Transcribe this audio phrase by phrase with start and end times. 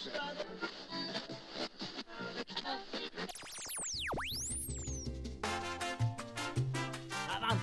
[0.00, 0.12] Vent,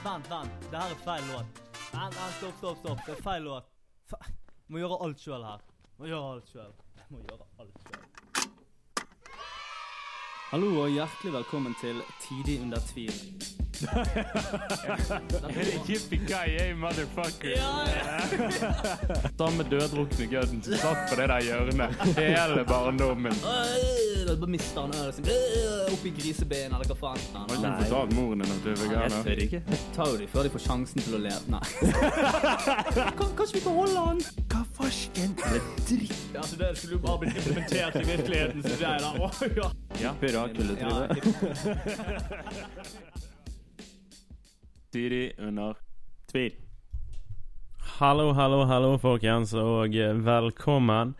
[0.06, 0.52] vent, vent.
[0.72, 1.46] Det her er feil låt.
[1.94, 3.00] Vent, vent, stopp, stopp, stopp.
[3.06, 3.66] Det er feil låt.
[4.12, 4.18] Fe
[4.68, 5.60] må gjøre alt sjøl her.
[5.98, 6.74] Må gjøre alt sjøl.
[7.10, 8.04] Må gjøre alt sjøl.
[10.52, 13.67] Hallo og hjertelig velkommen til Tidig under tvil.
[15.88, 17.58] Yippee-ki-yay, motherfucker.
[19.40, 23.34] Samme døddrukne gødden som satt på det der hjørnet hele barndommen.
[24.28, 27.20] Bare mister han øret sitt øh, oppi grisebenet, eller hva faen.
[27.34, 29.20] Har ikke du fortalt moren din at du er Jeg veganer?
[29.24, 29.60] tør ikke.
[29.72, 31.44] Jeg tar jo de før de får sjansen til å leve.
[31.54, 31.66] Nei.
[33.38, 34.18] Kanskje vi kan holde han?
[34.52, 35.32] Hva farsken?
[35.40, 36.20] Det er dritt.
[36.34, 38.60] Ja, altså Det skulle jo bare blitt implementert i virkeligheten.
[38.68, 38.88] syns jeg.
[39.02, 39.10] da.
[39.18, 39.68] Oh, ja.
[40.04, 41.06] Ja, Pirakuletryne.
[44.98, 45.76] Tidlig under
[46.32, 46.54] tvil.
[48.00, 51.12] Hallo, hallo, hallo, folkens, og eh, velkommen.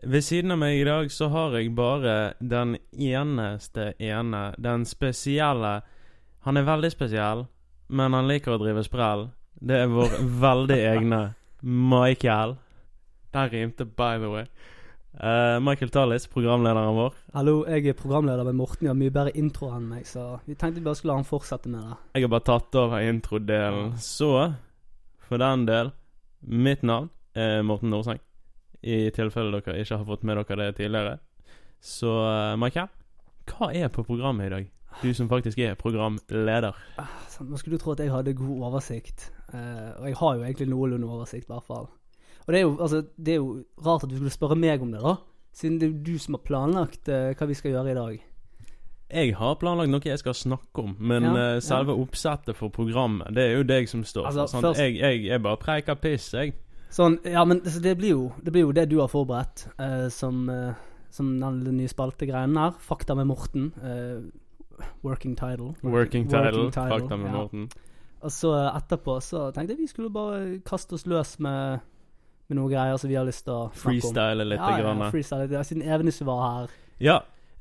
[0.00, 5.74] Ved siden av meg i dag så har jeg bare den eneste ene, den spesielle
[6.46, 7.44] Han er veldig spesiell,
[7.92, 9.28] men han liker å drive sprell.
[9.60, 10.16] Det er vår
[10.46, 11.20] veldig egne
[11.60, 12.56] Michael.
[13.36, 14.48] Den rimte, by the way.
[15.20, 17.14] Eh, Michael Tallis, programlederen vår.
[17.34, 18.88] Hallo, jeg er programleder med Morten.
[18.88, 21.68] Har mye bedre intro enn meg, så vi tenkte vi bare skulle la han fortsette
[21.68, 21.98] med det.
[22.16, 23.92] Jeg har bare tatt over introdelen.
[24.00, 24.32] Så,
[25.28, 25.92] for den del,
[26.40, 28.22] mitt navn er Morten Norseng.
[28.82, 31.18] I tilfelle dere ikke har fått med dere det tidligere.
[31.82, 32.88] Så uh, Michael,
[33.52, 34.70] hva er på programmet i dag?
[35.02, 36.76] Du som faktisk er programleder.
[37.28, 40.46] Så Man skulle du tro at jeg hadde god oversikt, uh, og jeg har jo
[40.46, 41.92] egentlig noenlunde oversikt, i hvert fall.
[42.46, 44.90] Og det er, jo, altså, det er jo rart at du skulle spørre meg om
[44.92, 45.16] det, da.
[45.54, 48.20] Siden det er jo du som har planlagt eh, hva vi skal gjøre i dag.
[49.12, 53.28] Jeg har planlagt noe jeg skal snakke om, men Ja, eh, selve oppsettet for programmet,
[53.36, 54.46] det er jo deg som står Altså, for.
[54.54, 54.64] sant?
[54.64, 56.54] først- Jeg, jeg, jeg bare preiker piss, jeg.
[56.92, 60.08] Sånn, ja, men altså, det, blir jo, det blir jo det du har forberedt, eh,
[60.08, 60.72] som, eh,
[61.10, 62.72] som den nye spaltegreien her.
[62.80, 63.72] Fakta med Morten.
[63.82, 64.22] eh,
[65.04, 65.74] working title.
[65.82, 67.36] Working title, title, fakta med ja.
[67.36, 67.68] Morten.
[68.22, 71.80] Og så eh, etterpå så tenkte jeg vi skulle bare kaste oss løs med,
[72.52, 73.84] med noen greier som vi har lyst til å snakke om.
[73.88, 74.60] Freestyle litt.
[74.60, 75.04] Ja, ja, grann.
[75.10, 75.48] freestyle.
[75.48, 75.68] litt.
[75.68, 76.74] Siden Evenes var her.
[77.02, 77.20] Ja,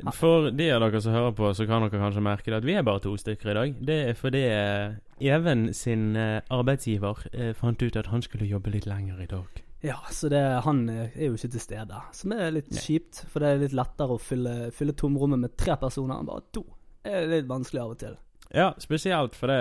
[0.09, 2.75] for de av dere som hører på, så kan dere kanskje merke det at vi
[2.77, 3.75] er bare to stykker i dag.
[3.87, 8.73] Det er fordi eh, Even sin eh, arbeidsgiver eh, fant ut at han skulle jobbe
[8.73, 9.61] litt lenger i dag.
[9.85, 12.01] Ja, så det, han er jo ikke til stede.
[12.13, 12.81] Som er litt Nei.
[12.81, 16.45] kjipt, for det er litt lettere å fylle, fylle tomrommet med tre personer enn bare
[16.53, 16.65] to.
[17.01, 18.19] Det er litt vanskelig av og til.
[18.51, 19.57] Ja, spesielt fordi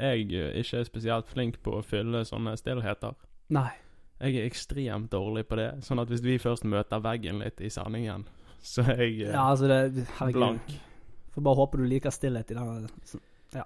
[0.00, 0.26] jeg
[0.62, 3.14] ikke er spesielt flink på å fylle sånne stillheter.
[3.54, 3.70] Nei.
[4.20, 5.70] Jeg er ekstremt dårlig på det.
[5.86, 8.26] Sånn at hvis vi først møter veggen litt i sendingen,
[8.60, 10.74] så er jeg eh, Ja, altså det blank.
[11.34, 12.90] Får bare håpe du liker stillhet i den.
[13.56, 13.64] Ja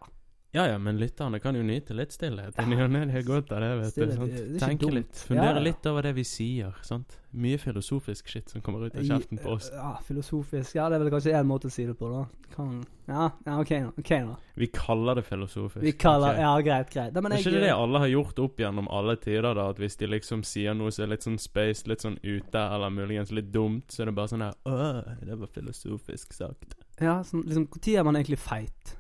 [0.54, 2.54] ja, ja, men lytterne kan jo nyte litt stillhet.
[2.62, 4.22] I ny og ne, det er godt av det, vet Stillhet, du.
[4.22, 4.53] Sant?
[4.54, 4.94] det Tenke dumt.
[5.00, 5.22] litt.
[5.26, 5.62] Fundere Ja, ja.
[5.66, 6.76] litt over det vi sier.
[6.87, 7.16] sant?
[7.34, 9.66] Mye filosofisk shit som kommer ut av kjeften på oss.
[9.75, 10.76] Ja, filosofisk.
[10.78, 12.22] Ja, det er vel kanskje én måte å si det på, da.
[12.54, 13.91] Kan Ja, ja OK nå.
[13.98, 14.37] ok nå.
[14.54, 15.82] Vi kaller det filosofisk.
[15.82, 16.43] Vi kaller okay.
[16.47, 17.12] Ja, greit, greit.
[17.16, 19.69] Da, men Er ikke det det alle har gjort opp gjennom alle tider, da?
[19.75, 22.94] At hvis de liksom sier noe som er litt sånn space, litt sånn ute, eller
[22.94, 26.78] muligens litt dumt, så er det bare sånn her Åh, det var filosofisk sagt.
[27.03, 28.94] Ja, sånn liksom Når er man egentlig feit?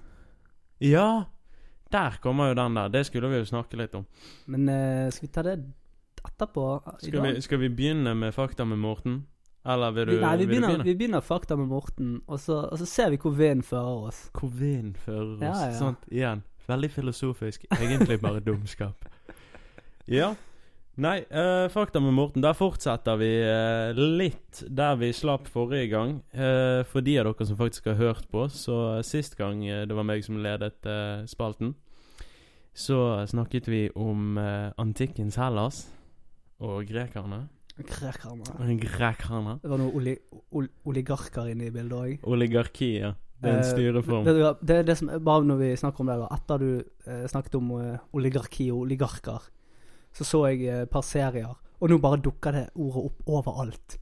[0.82, 1.24] Ja!
[1.92, 2.88] Der kommer jo den der.
[2.88, 4.06] Det skulle vi jo snakke litt om.
[4.46, 5.58] Men eh, skal vi ta det
[6.24, 6.64] etterpå?
[7.02, 7.34] i Skal dag?
[7.34, 9.26] vi, skal vi begynne med fakta med Morten?
[9.66, 10.84] Eller vil du, nei, vi vil du begynner, begynne?
[10.84, 14.18] vi begynner fakta med Morten, og så, og så ser vi hvor vinden fører oss.
[14.36, 15.42] Hvor vinden fører oss.
[15.44, 15.78] Ja, ja.
[15.78, 16.04] Sant?
[16.12, 16.42] Igjen.
[16.68, 17.64] Veldig filosofisk.
[17.78, 19.04] Egentlig bare dumskap.
[20.08, 20.34] Ja.
[20.94, 22.42] Nei, uh, fakta med Morten.
[22.44, 26.12] Der fortsetter vi uh, litt der vi slapp forrige gang.
[26.30, 30.06] Uh, for de av dere som faktisk har hørt på, så sist gang det var
[30.06, 30.86] meg som ledet
[31.26, 31.72] spalten,
[32.74, 35.80] så snakket vi om antikkens Hellas
[36.62, 37.48] og grekerne.
[37.74, 38.78] Grekerne.
[38.78, 39.56] Grekerne.
[39.64, 40.14] Det var noen oli,
[40.54, 42.28] ol, oligarker inne i bildet òg.
[42.30, 43.10] Oligarki, ja.
[43.42, 44.30] Det er en styreform.
[44.30, 46.30] Det, det det som Bare når vi snakker om det, da.
[46.38, 47.74] Etter du snakket om
[48.14, 49.50] oligarki og oligarker,
[50.14, 53.98] så så jeg eh, et par serier, og nå bare dukker det ordet opp overalt.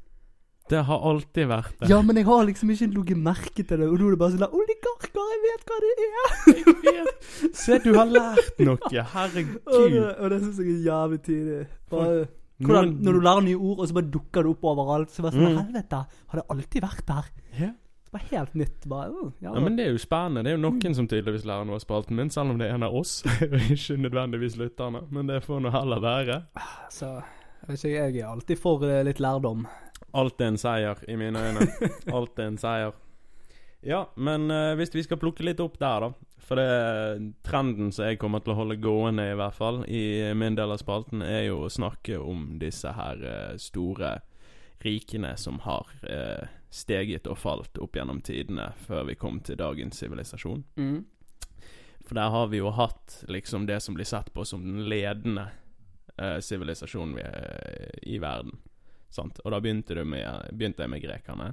[0.71, 1.89] Det har alltid vært det.
[1.91, 4.37] Ja, men jeg har liksom ikke lagt merke til det, og nå er det bare
[4.37, 6.13] sånn Oligarker, jeg vet hva det er!
[6.53, 7.57] jeg vet.
[7.59, 8.77] Se, du har lært noe.
[8.79, 9.59] Og det, Herregud.
[9.67, 11.59] og det syns jeg er jævlig tidlig.
[11.93, 12.15] Bare,
[12.63, 15.35] hvordan, når du lærer nye ord, og så bare dukker det opp overalt, så bare
[15.37, 15.59] sånn Mm.
[15.65, 17.31] Helvete, har det alltid vært der?
[17.59, 17.71] Ja.
[18.13, 18.85] Det var helt nytt.
[18.85, 20.43] Bare, oh, ja, Ja, men det er jo spennende.
[20.45, 22.75] Det er jo noen som tydeligvis lærer noe av spalten min, selv om det er
[22.77, 25.01] en av oss, og ikke nødvendigvis lytterne.
[25.09, 26.37] Men det får nå heller være.
[26.93, 27.15] Så
[27.73, 29.65] jeg er alltid for eh, litt lærdom.
[30.13, 31.65] Alt er en seier, i mine øyne.
[32.19, 32.93] Alt er en seier.
[33.81, 36.37] Ja, men uh, hvis vi skal plukke litt opp der, da.
[36.43, 40.59] For det trenden som jeg kommer til å holde gående, i hvert fall, i min
[40.59, 44.19] del av spalten, er jo å snakke om disse her uh, store
[44.83, 49.99] rikene som har eh, steget og falt opp gjennom tidene før vi kom til dagens
[50.01, 50.65] sivilisasjon.
[50.81, 51.03] Mm.
[52.07, 55.47] For der har vi jo hatt liksom det som blir sett på som den ledende
[56.17, 58.57] eh, sivilisasjonen vi er i verden.
[59.13, 59.43] Sant?
[59.45, 61.53] Og da begynte, med, begynte jeg med grekerne.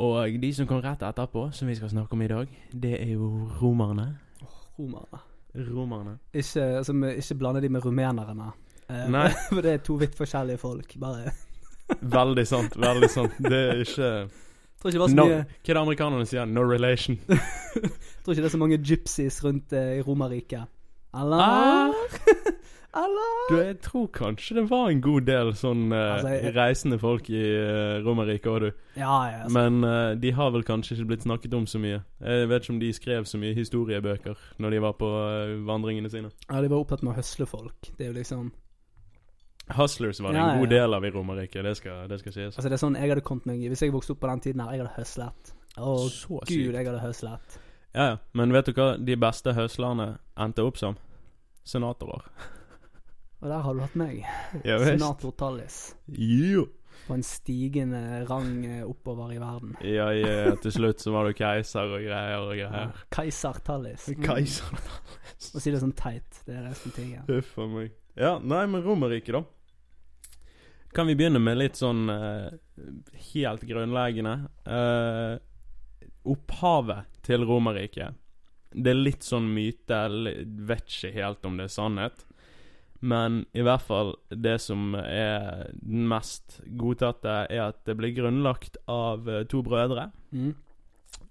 [0.00, 3.14] Og de som kom rett etterpå, som vi skal snakke om i dag, det er
[3.14, 4.06] jo romerne.
[4.78, 5.22] Romerne.
[5.52, 6.18] Romerne.
[6.32, 8.52] Ikke, altså, ikke blande de med rumenerne.
[8.88, 9.28] Eh, Nei.
[9.52, 10.96] For det er to vidt forskjellige folk.
[11.00, 11.32] Bare
[12.00, 13.36] Veldig sant, veldig sant.
[13.42, 14.12] Det er ikke
[14.82, 16.46] Tror ikke det var så no, mye Hva er det amerikanerne sier?
[16.50, 17.18] No relation.
[18.24, 20.66] Tror ikke det er så mange gypsies rundt eh, i Romerriket.
[21.14, 21.38] Eller?
[21.38, 21.92] Ah.
[22.92, 23.28] Eller?
[23.48, 27.30] Du, jeg tror kanskje det var en god del sånn eh, Altså, jeg- reisende folk
[27.32, 28.82] i uh, Romerriket òg, du.
[29.00, 29.38] Ja, ja.
[29.46, 29.54] Altså.
[29.56, 32.02] Men eh, de har vel kanskje ikke blitt snakket om så mye.
[32.20, 36.12] Jeg vet ikke om de skrev så mye historiebøker når de var på eh, vandringene
[36.12, 36.34] sine.
[36.50, 37.94] Ja, de var opptatt med å høsle folk.
[37.96, 38.50] Det er jo liksom
[39.70, 42.56] Hustlers var Ja, en god del av i Romerriket, det det skal sies.
[42.56, 44.60] Altså det er sånn jeg hadde kommet meg Hvis jeg vokste opp på den tiden
[44.60, 45.52] her, jeg hadde høslet.
[45.78, 46.74] Å så gud, sykt.
[46.74, 47.58] jeg hadde høslet.
[47.94, 48.16] Ja, ja.
[48.34, 50.96] Men vet du hva de beste høslerne endte opp som?
[51.64, 52.26] Senatorer.
[53.42, 54.22] Og der har du hatt meg.
[54.64, 54.78] Ja.
[54.84, 55.94] Senator Tallis.
[56.08, 56.66] Jo.
[57.06, 59.72] På en stigende rang eh, oppover i verden.
[59.82, 62.68] Ja, ja, til slutt så var du keiser og greier og Ja.
[62.70, 63.00] greier.
[63.10, 64.06] Keiser Tallis.
[64.12, 64.22] Mm.
[64.22, 64.78] Keiser.
[65.56, 67.24] Å si det sånn teit, det er resten tingen.
[67.26, 67.90] Huff a meg.
[68.14, 69.44] Ja, nei, men Romerriket, da.
[70.92, 72.52] Kan vi begynne med litt sånn uh,
[73.32, 74.36] helt grunnleggende
[74.68, 75.40] Uh,
[76.22, 78.14] Opphavet til Romerriket.
[78.70, 82.22] Det er litt sånn myte, Jeg vet ikke helt om det er sannhet.
[83.02, 88.78] Men i hvert fall det som er den mest godtatte, er at det ble grunnlagt
[88.86, 90.12] av eh, to brødre.
[90.30, 90.54] Mm.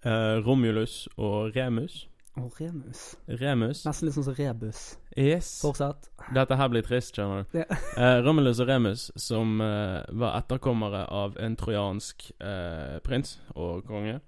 [0.03, 2.09] Uh, Romulus og Remus.
[2.39, 2.99] Og Remus.
[3.27, 3.81] Remus.
[3.83, 4.81] Nesten litt sånn som Rebus.
[5.19, 5.49] Yes.
[5.65, 6.07] Fortsett.
[6.31, 7.57] Dette her blir trist, skjønner du.
[7.59, 7.87] Yeah.
[8.01, 14.21] Eh, Romulus og Remus, som eh, var etterkommere av en trojansk eh, prins og konge,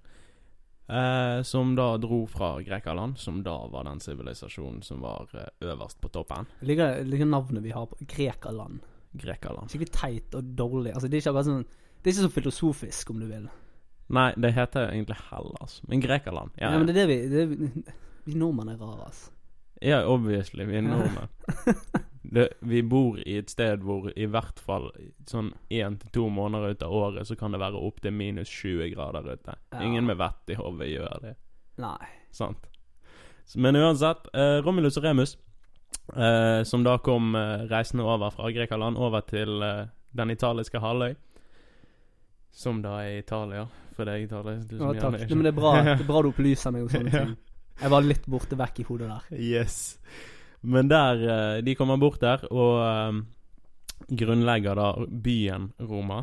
[0.86, 6.02] eh, som da dro fra Grekaland, som da var den sivilisasjonen som var eh, øverst
[6.04, 6.50] på toppen.
[6.60, 8.84] Jeg liker, liker navnet vi har på Grekaland.
[9.16, 9.72] Grekaland.
[9.72, 10.92] Skikkelig teit og dårlig.
[10.92, 13.48] Altså, det er ikke sånn Det er ikke så filosofisk, om du vil.
[14.08, 16.50] Nei, det heter jo egentlig Hellas, men Grekerland.
[16.60, 17.84] Ja, Ja, men det er det vi det er, vi-
[18.26, 19.30] Vi nordmenn er rare, altså.
[19.82, 21.28] ja obviously, vi er nordmenn.
[22.34, 24.86] Det, vi bor i et sted hvor i hvert fall
[25.28, 28.88] sånn én til to måneder ut av året så kan det være opptil minus 20
[28.94, 29.54] grader ute.
[29.72, 29.82] Ja.
[29.84, 31.34] Ingen med vett i hodet gjør det.
[31.84, 32.08] Nei.
[32.32, 32.64] Sant.
[33.60, 35.36] Men uansett, eh, Romulus og Remus,
[36.16, 39.84] eh, som da kom eh, reisende over fra Grekaland over til eh,
[40.16, 41.14] den italiske halvøy,
[42.54, 43.66] som da er Italia,
[43.96, 44.60] for deg, Italia.
[44.62, 45.18] Du Ja, takk.
[45.18, 47.36] gjerne men det er bra, det er bra du opplyser meg om sånne ting.
[47.82, 49.38] Jeg var litt borte vekk i hodet der.
[49.42, 49.78] Yes.
[50.62, 53.18] Men der eh, De kommer bort der og eh,
[54.14, 56.22] grunnlegger da byen Roma,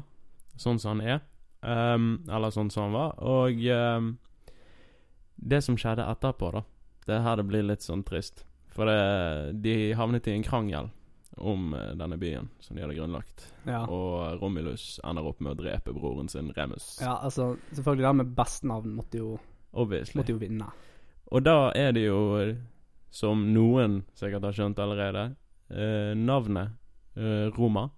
[0.55, 1.19] sånn som han er.
[1.61, 3.19] Um, eller sånn som han var.
[3.21, 4.15] Og um,
[5.35, 6.63] det som skjedde etterpå, da
[7.05, 8.45] Det er her det blir litt sånn trist.
[8.71, 10.89] For det, de havnet i en krangel
[11.41, 13.47] om eh, denne byen som de hadde grunnlagt.
[13.67, 13.83] Ja.
[13.89, 16.97] Og Romulus ender opp med å drepe broren sin Remus.
[17.01, 19.39] ja, altså Selvfølgelig det med best navn måtte jo,
[19.73, 20.67] måtte jo vinne.
[21.31, 22.21] Og da er det jo,
[23.11, 25.35] som noen sikkert har skjønt allerede,
[25.71, 26.73] eh, navnet
[27.15, 27.89] eh, Roma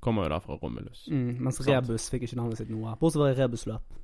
[0.00, 1.08] kommer jo da fra Romulus.
[1.10, 1.68] Mm, mens Sant.
[1.72, 2.92] Rebus fikk ikke navnet sitt noe.
[3.00, 3.96] Bortsett fra Rebusløp.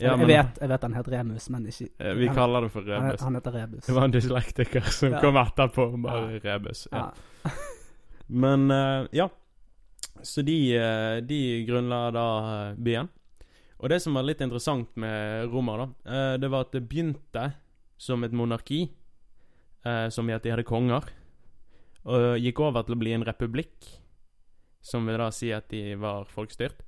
[0.00, 2.70] Ja, jeg, vet, jeg vet han het Remus, men ikke Eh, Vi han, kaller det
[2.72, 3.20] for Rebus.
[3.20, 3.86] han heter Rebus.
[3.86, 5.20] Det var en dyslektiker som Ja.
[5.20, 6.86] kom etterpå, bare Rebus.
[6.92, 7.10] Ja.
[8.30, 9.30] Men eh, ja.
[10.22, 12.26] Så de, eh, de grunnla da
[12.68, 13.08] eh, byen.
[13.80, 17.46] Og det som var litt interessant med Roma, da, det var at det begynte
[17.96, 18.90] som et monarki,
[20.12, 21.06] som i at de hadde konger,
[22.04, 23.88] og gikk over til å bli en republikk,
[24.84, 26.84] som vil da si at de var folkestyrt,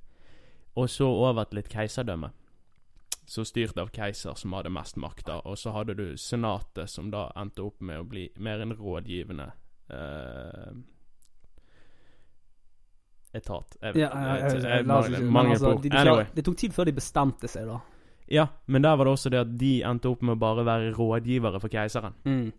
[0.77, 2.29] og så over til et keiserdømme.
[3.25, 7.09] Så styrt av keiser som hadde mest makt, da, og så hadde du senatet, som
[7.09, 9.49] da endte opp med å bli mer en rådgivende
[9.89, 10.73] eh,
[13.33, 13.77] etat.
[13.81, 16.25] Jeg, Ja, ja, ja, jeg- ja, jeg mangler- ikke- mangler altså, de, de, Anyway.
[16.35, 17.79] Det tok tid før de bestemte seg, da.
[18.29, 20.93] Ja, men der var det også det at de endte opp med å bare være
[20.95, 22.13] rådgivere for keiseren.
[22.25, 22.51] Mm.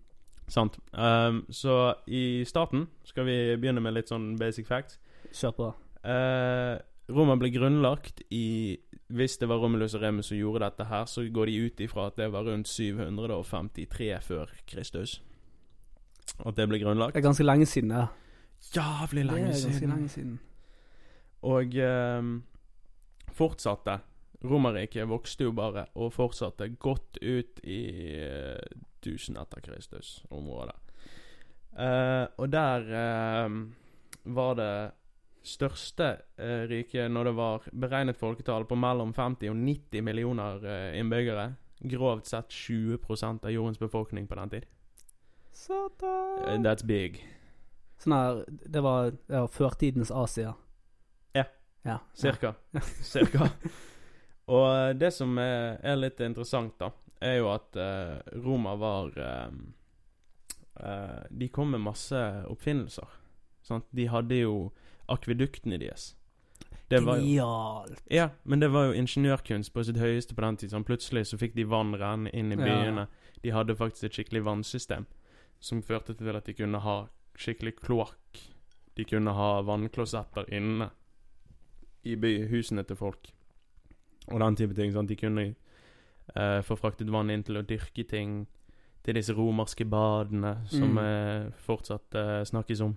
[0.46, 0.78] Sant.
[0.92, 4.98] Um, så i starten skal vi begynne med litt sånn basic facts.
[5.32, 5.74] Kjør på.
[6.04, 6.78] Uh,
[7.08, 8.76] Roma ble grunnlagt i
[9.12, 12.06] Hvis det var Romulus og Remus som gjorde dette her, så går de ut ifra
[12.06, 15.20] at det var rundt 753 før Kristus.
[16.44, 17.14] At det ble grunnlagt.
[17.14, 18.08] Det er ganske lenge siden, det.
[18.74, 19.90] Jævlig Det er lenge ganske siden.
[19.90, 20.38] lenge siden.
[21.44, 22.32] Og eh,
[23.34, 23.98] fortsatte.
[24.44, 27.80] Romerriket vokste jo bare, og fortsatte godt ut i
[28.20, 28.60] eh,
[29.04, 30.76] 1000 etter Kristus-området.
[31.74, 33.62] Eh, og der ehm,
[34.36, 34.74] var det
[35.44, 36.10] største
[36.40, 41.50] eh, riket når det var beregnet folketall på mellom 50 og 90 millioner eh, innbyggere.
[41.84, 44.64] Grovt sett 20% av jordens befolkning på den tid.
[44.64, 46.64] Eh, Satan.
[46.64, 47.22] that's big.
[47.98, 50.54] Sånn her Det var, var førtidens Asia.
[51.84, 51.90] Ja.
[51.90, 51.98] Ja.
[52.14, 52.54] Cirka.
[53.02, 53.50] Cirka.
[54.44, 56.90] Og eh, det som er, er litt interessant, da,
[57.24, 59.52] er jo at uh, Roma var eh,
[60.80, 63.08] uh, De kom med masse oppfinnelser.
[63.64, 63.86] Sant?
[63.96, 64.72] De hadde jo
[65.08, 66.12] akveduktene deres.
[66.88, 67.46] Det var jo,
[68.12, 70.72] ja, men det var jo ingeniørkunst på sitt høyeste på den tid.
[70.74, 72.64] Sånn, plutselig så fikk de vann renne inn i Ja.
[72.64, 73.06] byene.
[73.42, 75.06] De hadde faktisk et skikkelig vannsystem
[75.60, 77.08] som førte til at de kunne ha
[77.40, 78.42] skikkelig kloakk.
[78.96, 80.90] De kunne ha vannklosetter inne
[82.04, 83.30] i by, husene til folk.
[84.32, 84.92] Og den type ting.
[84.92, 85.08] Sant?
[85.08, 85.54] De kunne
[86.37, 88.46] uh, få fraktet vann inn til å dyrke ting.
[89.04, 91.50] Til disse romerske badene som Mm.
[91.66, 92.94] fortsatt uh, snakkes om.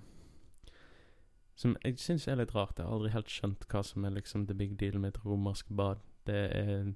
[1.58, 2.78] Som jeg syns er litt rart.
[2.78, 5.66] Jeg har aldri helt skjønt hva som er liksom the big deal med et romersk
[5.70, 5.98] bad.
[6.28, 6.94] Det er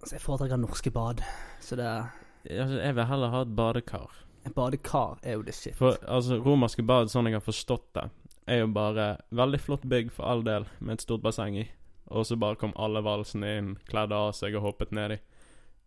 [0.00, 1.20] Altså, jeg foretrekker norske bad.
[1.60, 4.12] Så det altså, Jeg vil heller ha et badekar.
[4.46, 5.74] En badekar er jo det shit.
[5.76, 8.04] For altså, romerske bad, sånn jeg har forstått det,
[8.48, 11.66] er jo bare veldig flott bygg for all del, med et stort basseng i.
[12.10, 15.18] Og så bare kom alle valsene inn, kledde av seg og hoppet nedi.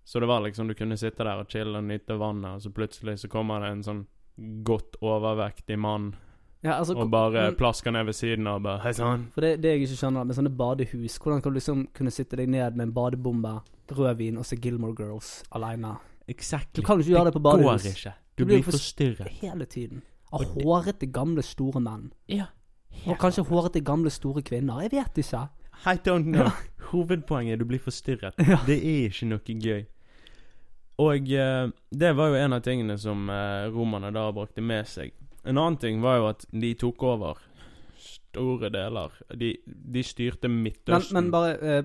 [0.06, 2.72] Så det var liksom du kunne sitte der og chille og nyte vannet, og så
[2.74, 4.04] plutselig så kommer det en sånn
[4.66, 6.14] godt overvektig mann
[6.64, 9.28] Ja, altså, og bare men- plasker ned ved siden av og bare Hei sann.
[9.34, 12.38] For det, det jeg ikke skjønner med sånne badehus Hvordan kan du liksom kunne sitte
[12.38, 15.96] deg ned med en badebombe, rødvin og se Gilmore Girls alene
[16.28, 16.82] Exactly.
[16.82, 17.84] Du kan jo ikke gjøre det på badehus.
[17.84, 18.14] går ikke.
[18.38, 19.28] Du Du blir blir forstyrret.
[19.42, 20.02] hele tiden?
[20.32, 22.12] Av hårete, gamle, store menn.
[22.32, 22.50] Ja.
[23.06, 24.82] Og kanskje hårete, gamle, store kvinner.
[24.86, 25.48] Jeg vet ikke.
[25.86, 26.52] I don't know.
[26.92, 28.38] Hovedpoenget er du blir forstyrret.
[28.40, 28.60] Ja.
[28.68, 29.86] Det er ikke noe gøy.
[31.02, 35.16] Og eh, det var jo en av tingene som eh, romerne da brakte med seg.
[35.42, 37.40] En annen ting var jo at de tok over
[38.02, 39.16] store deler.
[39.38, 41.18] De, de styrte Men, Midtøsten.
[41.18, 41.84] men bare eh,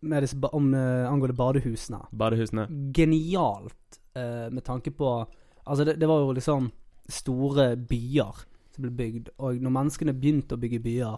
[0.00, 2.02] med disse, om, eh, angående badehusene.
[2.10, 2.66] Badehusene.
[2.96, 5.18] Genialt eh, med tanke på
[5.66, 6.68] Altså, det, det var jo liksom
[7.08, 8.44] store byer
[8.74, 9.32] som ble bygd.
[9.38, 11.16] Og når menneskene begynte å bygge byer,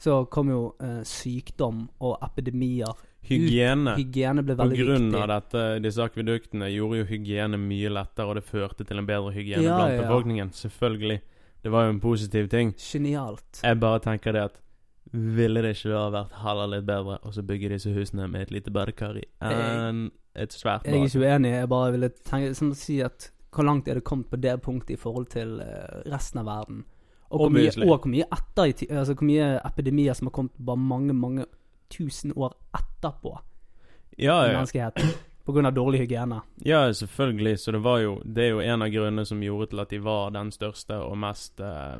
[0.00, 2.94] så kom jo eh, sykdom og epidemier.
[3.28, 3.98] Hygiene.
[3.98, 5.18] Hygiene ble På grunn viktig.
[5.20, 9.34] av dette, disse akveduktene gjorde jo hygiene mye lettere, og det førte til en bedre
[9.34, 10.54] hygiene Ja, blant ja, befolkningen.
[10.56, 11.20] Selvfølgelig.
[11.60, 12.72] Det var jo en positiv ting.
[12.80, 13.60] Genialt.
[13.60, 14.60] Jeg bare tenker det at
[15.12, 18.70] Ville det ikke da vært heller litt bedre å bygge disse husene med et lite
[18.70, 20.04] badekar i enn
[20.38, 21.50] et svært Jeg er ikke uenig.
[21.50, 24.56] Jeg bare ville tenke som å si at hvor langt er det kommet på det
[24.62, 26.84] punktet i forhold til eh, resten av verden?
[27.30, 30.76] Og hvor, mye, og hvor mye etter Altså hvor mye epidemier som har kommet bare
[30.82, 31.44] mange, mange
[31.90, 33.36] tusen år etterpå
[34.18, 34.52] Ja, ja.
[34.56, 35.10] menneskeheten.
[35.50, 36.40] Grunn av dårlig hygiene.
[36.62, 37.58] ja, selvfølgelig.
[37.58, 39.98] Så det var jo Det er jo en av grunnene som gjorde til at de
[39.98, 41.98] var den største og mest eh,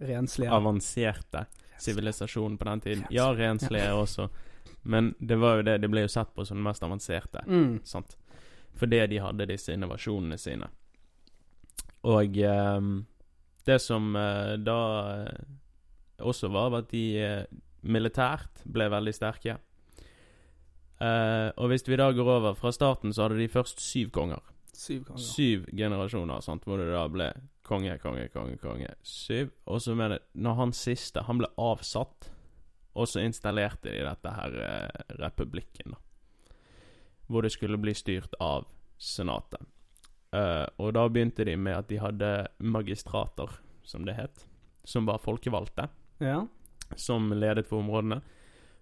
[0.00, 0.50] Renslige.
[0.50, 1.44] avanserte
[1.78, 3.04] sivilisasjonen på den tiden.
[3.10, 4.28] Ja, renslige også.
[4.82, 5.78] Men det var jo det.
[5.82, 7.42] De ble jo sett på som den mest avanserte.
[7.46, 7.80] Mm.
[7.84, 8.16] Sant?
[8.74, 10.68] Fordi de hadde disse innovasjonene sine.
[12.08, 12.92] Og ehm,
[13.66, 14.78] det som eh, da
[15.24, 15.42] eh,
[16.24, 19.58] også var, var at de eh, militært ble veldig sterke.
[21.00, 24.42] Og hvis vi da går over fra starten, så hadde de først syv konger.
[24.76, 25.22] Syv konger.
[25.24, 27.30] Syv generasjoner, sant, hvor det da ble
[27.64, 28.90] konge, konge, konge, konge.
[29.00, 29.48] Syv.
[29.64, 32.28] Og så med det Når han siste, han ble avsatt,
[32.92, 34.58] og så installerte de dette her
[35.22, 36.52] republikken, da.
[37.32, 38.68] Hvor det skulle bli styrt av
[39.00, 39.64] senatet.
[40.32, 42.30] Eh, og da begynte de med at de hadde
[42.62, 43.50] magistrater,
[43.82, 44.44] som det het,
[44.84, 45.88] som var folkevalgte,
[46.20, 46.46] Ja.
[46.96, 48.20] som ledet for områdene.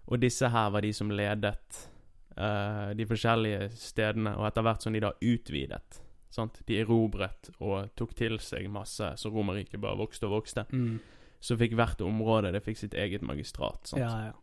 [0.07, 1.89] Og disse her var de som ledet
[2.37, 6.01] uh, de forskjellige stedene, og etter hvert som de da utvidet.
[6.29, 6.61] Sant?
[6.65, 10.65] De erobret og tok til seg masse, så Romerriket bare vokste og vokste.
[10.71, 10.99] Mm.
[11.41, 13.87] Så fikk hvert område det fikk sitt eget magistrat.
[13.87, 14.01] Sant?
[14.01, 14.33] ja, ja.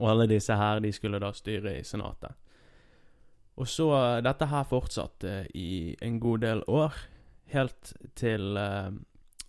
[0.00, 2.32] Og alle disse her, de skulle da styre i senatet.
[3.56, 6.92] Og så eh, Dette her fortsatte i en god del år,
[7.52, 8.90] helt til eh,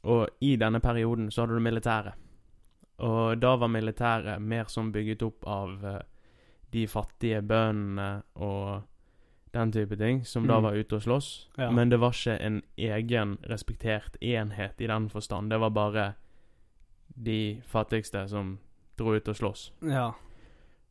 [0.04, 2.14] Og i denne perioden så hadde du militæret.
[2.98, 6.02] Og da var militæret mer som bygget opp av eh,
[6.74, 8.82] de fattige bøndene og
[9.54, 10.64] den type ting, som da Mm.
[10.64, 11.50] var ute og slåss.
[11.58, 11.70] Ja.
[11.72, 15.50] Men det var ikke en egen respektert enhet i den forstand.
[15.52, 16.14] Det var bare
[17.16, 18.58] de fattigste som
[18.98, 19.72] dro ut og slåss.
[19.84, 20.12] ja.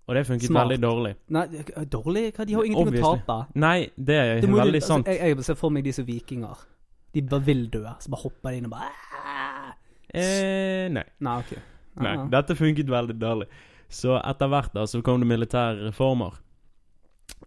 [0.08, 0.66] Og det funket Smart.
[0.68, 1.12] veldig dårlig.
[1.30, 1.42] Nei,
[1.76, 2.24] er dårlig?
[2.34, 3.22] Hva, De har jo ingenting Obviously.
[3.22, 3.58] å tape.
[3.62, 5.06] Nei, det er Det må veldig altså, sant.
[5.06, 6.64] Jeg, jeg ser for meg de som vikinger.
[7.14, 7.84] De bare vil dø.
[8.00, 9.72] Så bare hopper de inn og bare "Ah!"
[10.12, 11.04] Eh, nei.
[11.20, 11.52] Nei, ok.
[12.02, 12.16] nei.
[12.34, 13.46] Dette funket veldig dårlig.
[13.88, 16.40] Så etter hvert da, så kom det militære reformer.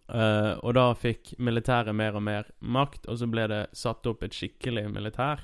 [0.10, 4.24] Uh, og da fikk militæret mer og mer makt, og så ble det satt opp
[4.24, 5.40] et skikkelig militær,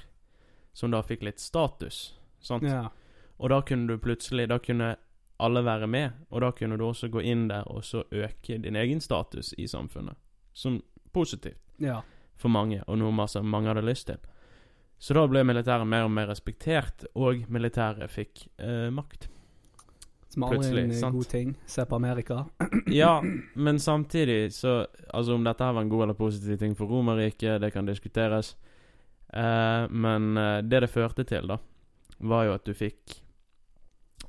[0.74, 2.13] som da fikk litt status.
[2.39, 2.63] Sant?
[2.63, 2.89] Ja.
[3.41, 4.96] Og da kunne du plutselig Da kunne
[5.41, 8.75] alle være med, og da kunne du også gå inn der og så øke din
[8.75, 10.15] egen status i samfunnet.
[10.53, 10.81] Som
[11.13, 12.01] positivt Ja.
[12.38, 14.17] for mange, og noe masse mange hadde lyst til.
[15.01, 19.27] Så da ble militæret mer og mer respektert, og militæret fikk eh, makt.
[20.29, 21.15] Som aldri Plutselig, en sant.
[21.15, 21.55] god ting.
[21.65, 22.43] Se på Amerika.
[23.01, 23.21] Ja,
[23.55, 27.60] men samtidig så Altså, om dette her var en god eller positiv ting for Romerriket,
[27.62, 28.55] det kan diskuteres.
[29.33, 31.57] Eh, men eh, det det førte til, da,
[32.19, 33.20] var jo at du fikk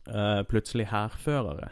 [0.08, 1.70] eh, plutselig hærførere.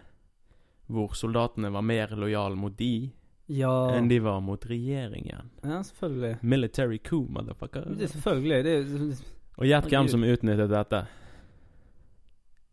[0.90, 3.10] Hvor soldatene var mer lojale mot de
[3.50, 5.50] Ja, enn de var mot regjeringen.
[5.64, 6.38] ja selvfølgelig.
[6.42, 7.84] Military coup, motherfucker.
[7.96, 8.64] Det er selvfølgelig.
[8.64, 9.24] Det er,
[9.58, 11.06] Og gjett hvem som utnyttet dette.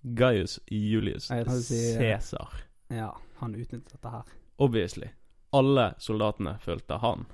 [0.01, 2.53] Gaius Julius si, eh, Cæsar.
[2.89, 4.23] ja, han utnyttet dette her.
[4.57, 5.07] Obviously.
[5.53, 7.25] Alle soldatene fulgte han.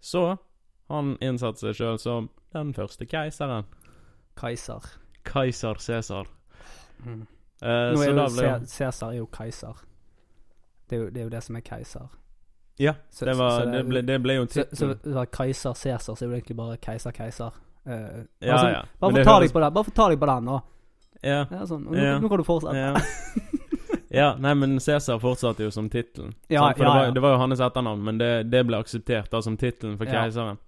[0.00, 0.38] Så
[0.88, 3.64] han innsatte seg sjøl som den første keiseren.
[4.36, 4.82] Keiser.
[5.24, 6.26] Keiser Cæsar.
[7.04, 7.26] Mm.
[7.62, 9.74] Uh, Nå er jo ble Cæsar er jo keiser.
[10.88, 12.08] Det er jo, det er jo det som er keiser.
[12.78, 14.98] Ja, Så- det, var, så det er- det, ble, det ble jo Så, så tittelen.
[15.04, 17.50] det var keiser Cæsar, så er det egentlig bare keiser Keiser.
[17.86, 17.92] Uh,
[18.40, 18.82] Ja, altså, ja.
[19.00, 20.60] Bare få ta høres- deg på den, bare få ta deg på den nå.
[21.22, 21.46] Ja.
[21.50, 21.84] Ja, sånn.
[21.84, 22.18] Nå, Ja.
[22.20, 22.76] nå kan du fortsette.
[22.76, 22.94] Ja.
[24.10, 26.34] ja, nei, men Cæsar fortsatte jo som tittelen.
[26.48, 29.56] Ja, det, var, det var jo hans etternavn, men det, det ble akseptert da som
[29.56, 30.58] tittelen for keiseren.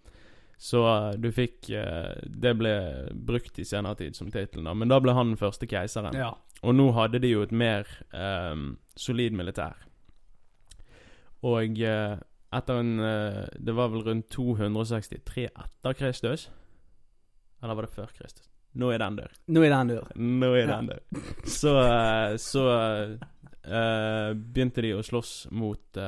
[0.61, 2.73] Så eh, du fikk eh, Det ble
[3.17, 4.69] brukt i senere tid som tittelen.
[4.76, 6.17] Men da ble han den første keiseren.
[6.17, 6.35] Ja.
[6.61, 9.79] Og nå hadde de jo et mer um, solid militær.
[11.49, 12.19] Og uh,
[12.52, 16.50] etter en uh, Det var vel rundt 263 etter Kristus.
[17.62, 18.45] Eller var det før Kristus?
[18.76, 19.33] Nå er den dør.
[19.49, 20.12] Nå er den dør.
[20.21, 20.76] Nå er Ja.
[20.76, 21.25] den dør.
[21.49, 22.67] Så, uh, så
[23.71, 25.99] begynte de å slåss mot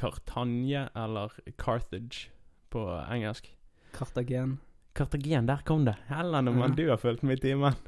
[0.00, 2.33] Cartanje, eller Carthage
[2.74, 2.82] på
[3.14, 3.48] engelsk.
[3.94, 4.56] Kartagen.
[4.98, 5.94] Kartagen, der kom det.
[6.10, 6.68] Helland om Ja.
[6.68, 7.74] du har fulgt med i timen.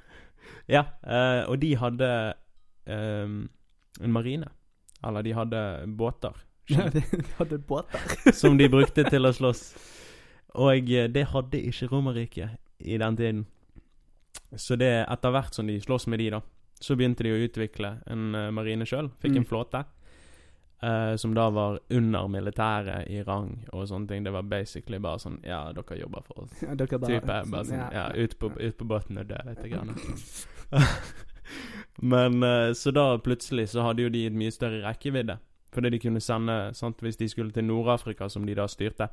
[0.71, 2.09] Ja, uh, og de hadde
[2.87, 3.49] um,
[4.01, 4.47] en marine.
[5.03, 5.63] Eller de hadde
[5.99, 6.37] båter.
[6.71, 7.03] Ja, de
[7.39, 8.01] hadde båter.
[8.35, 9.65] som de brukte til å slåss.
[10.57, 13.43] Og eh, det hadde ikke Romerriket i den tiden.
[14.57, 16.41] Så det etter hvert som de slåss med de, da,
[16.81, 19.11] så begynte de å utvikle en eh, marine sjøl.
[19.21, 19.43] Fikk Mm.
[19.43, 19.85] en flåte.
[20.83, 24.25] Eh, som da var under militæret i rang og sånne ting.
[24.25, 26.59] Det var basically bare sånn Ja, dere jobber for oss.
[26.63, 29.73] Ja, Dere bare, Type, bare sånn, ja, ut på, ut på båten og dø lite
[29.73, 29.95] Grann.
[32.13, 35.39] Men uh, så da plutselig så hadde jo de et mye større rekkevidde.
[35.73, 39.09] Fordi de kunne sende sant, Hvis de skulle til Nord-Afrika, som de da styrte,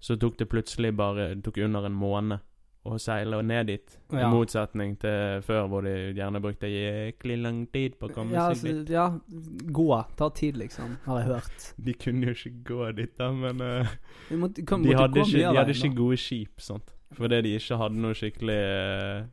[0.00, 2.38] så tok det plutselig bare Det tok under en måned
[2.82, 3.98] å seile ned dit.
[4.10, 4.24] Ja.
[4.24, 8.48] I motsetning til før, hvor de gjerne brukte jæklig lang tid på å komme ja,
[8.50, 8.80] seg dit.
[8.80, 9.86] altså, ja, gå.
[10.18, 11.68] Ta tid, liksom, har jeg hørt.
[11.86, 13.92] De kunne jo ikke gå dit, da, men uh,
[14.30, 16.90] Vi måtte, kom, de, hadde ikke, de hadde ikke gode skip, sant.
[17.12, 19.30] Fordi de ikke hadde noe skikkelig uh,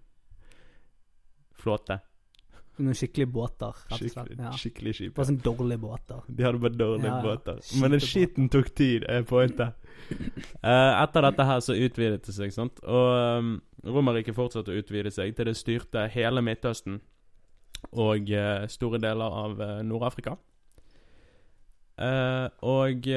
[1.57, 1.99] flåte.
[2.79, 4.35] Noen skikkelige båter, rett og slett.
[4.39, 4.51] Ja.
[4.55, 5.15] skikkelig skip.
[5.17, 6.21] Bare sånn dårlige båter.
[6.31, 7.59] De hadde bare dårlige Ja, båter.
[7.81, 9.88] Men skiten tok tid, er pointet.
[10.59, 12.81] Eh, etter dette her så utvidet det seg, sant.
[12.83, 13.51] Og um,
[13.87, 16.97] Romerriket fortsatte å utvide seg til det styrte hele Midtøsten
[17.95, 20.35] og uh, store deler av uh, Nord-Afrika.
[21.99, 23.07] Og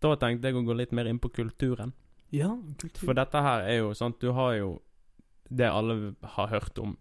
[0.00, 1.92] da tenkte jeg å gå litt mer inn på kulturen.
[2.32, 3.04] Ja, kultur.
[3.04, 4.74] For dette her er jo sant Du har jo
[5.50, 6.92] det alle har hørt om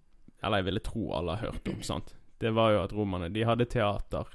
[0.42, 2.16] Eller jeg ville tro alle har hørt om, sant.
[2.42, 4.26] Det var jo at romerne De hadde teater.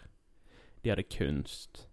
[0.84, 1.86] De hadde kunst.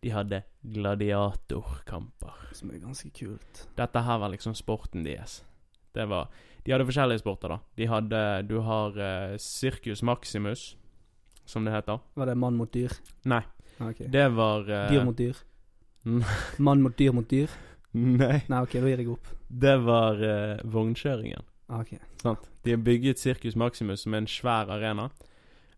[0.00, 2.34] De hadde gladiatorkamper.
[2.52, 3.66] Som er ganske kult.
[3.78, 5.40] Dette her var liksom sporten deres.
[5.96, 6.28] Det var
[6.64, 7.58] De hadde forskjellige sporter, da.
[7.78, 10.76] De hadde Du har uh, Circus Maximus,
[11.44, 12.00] som det heter.
[12.14, 12.92] Var det mann mot dyr?
[13.24, 13.42] Nei.
[13.78, 14.06] Okay.
[14.08, 15.36] Det var uh, Dyr mot dyr?
[16.58, 17.50] Mann mot dyr mot dyr?
[17.92, 18.42] Nei.
[18.48, 19.30] Nei, ok, da gir jeg opp.
[19.48, 21.46] Det var uh, vognkjøringen.
[21.66, 21.96] Ah, ok.
[22.22, 22.50] Sant?
[22.62, 25.08] De har bygget Circus Maximus som en svær arena.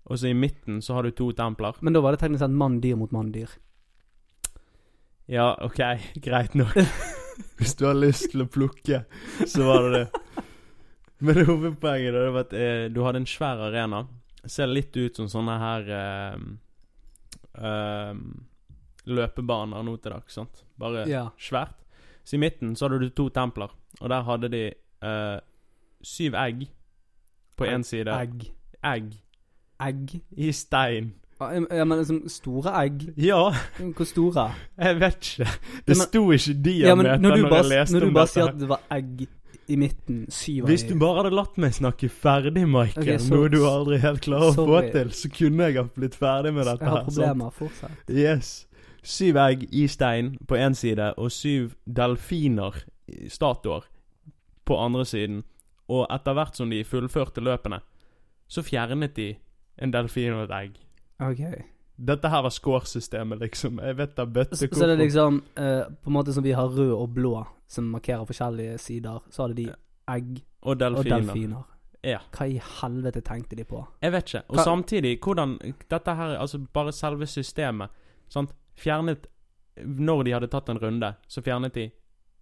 [0.09, 1.76] Og så i midten så har du to templer.
[1.81, 3.50] Men da var det teknisk sett mann-dyr mot mann-dyr.
[5.28, 5.80] Ja, OK,
[6.24, 6.74] greit nok.
[7.58, 9.02] Hvis du har lyst til å plukke,
[9.46, 10.44] så var det det.
[11.26, 14.04] Men hovedpoenget er det var at eh, du hadde en svær arena.
[14.48, 16.36] Ser litt ut som sånne her eh,
[17.58, 18.14] eh,
[19.08, 20.62] løpebaner nå til dags, sant.
[20.78, 21.24] Bare Ja.
[21.38, 21.74] svært.
[22.24, 24.62] Så i midten så hadde du to templer, og der hadde de
[25.02, 25.38] eh,
[26.04, 26.66] syv egg
[27.58, 28.12] på én side.
[28.14, 28.50] Egg.
[28.84, 29.14] Egg
[29.80, 30.20] Egg?
[30.36, 31.12] i stein.
[31.40, 33.03] Ja, men liksom store egg?
[33.16, 34.55] Ja, Hvor store?
[34.79, 35.44] jeg vet ikke.
[35.44, 35.51] Ja,
[35.87, 38.27] Det men- sto ikke Ja, diameter når du når, bare, jeg leste når du bare
[38.27, 39.27] sier at det var egg
[39.68, 43.48] i midten, syv Hvis du bare hadde latt meg snakke ferdig, Michael, okay, så- noe
[43.48, 46.81] du aldri helt klarer å få til, så kunne jeg ha blitt ferdig med dette
[46.81, 48.09] Jeg har problemer fortsatt.
[48.11, 48.66] Yes.
[49.03, 52.74] Syv egg i stein på én side, og syv delfiner,
[53.29, 53.85] statuer,
[54.66, 55.44] på andre siden.
[55.88, 57.81] Og etter hvert som de fullførte løpene,
[58.48, 59.37] så fjernet de
[59.79, 60.72] en delfin og et egg.
[61.20, 61.40] Ok.
[61.98, 63.78] Dette her var scoresystemet, liksom.
[63.83, 66.52] Jeg vet da bøtte Så, så det er liksom eh, På en måte som vi
[66.54, 69.64] har rød og blå, som markerer forskjellige sider, så hadde de
[70.14, 71.16] egg Og og delfiner.
[71.26, 71.64] delfiner.
[72.04, 72.18] Ja.
[72.33, 73.83] Hva i helvete tenkte de på?
[74.02, 74.42] Jeg vet ikke.
[74.48, 75.59] Og Hva- samtidig, hvordan
[75.90, 77.88] Dette her, altså bare selve systemet,
[78.28, 78.54] sant.
[78.76, 79.26] Fjernet
[79.85, 81.85] Når de hadde tatt en runde, så fjernet de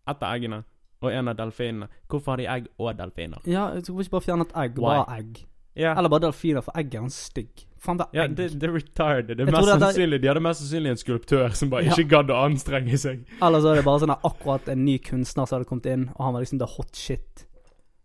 [0.09, 0.63] ett av eggene
[1.03, 1.89] og en av delfinene.
[2.09, 3.39] Hvorfor har de egg og delfiner?
[3.47, 5.47] Ja, tror ikke bare fjernet egg, bare egg.
[5.77, 7.65] Ja, Eller bare delfiner, for egget er en stygg.
[7.79, 8.37] Faen, det er egg.
[8.37, 9.37] det, det er retarded.
[9.37, 11.93] Det er mest det er- sannsynlig De hadde mest sannsynlig en skulptør som bare Ja.
[11.93, 13.27] ikke gadd å anstrenge seg.
[13.43, 16.09] Eller så er det bare sånn at akkurat en ny kunstner som hadde kommet inn,
[16.17, 17.47] og han var liksom the hot shit.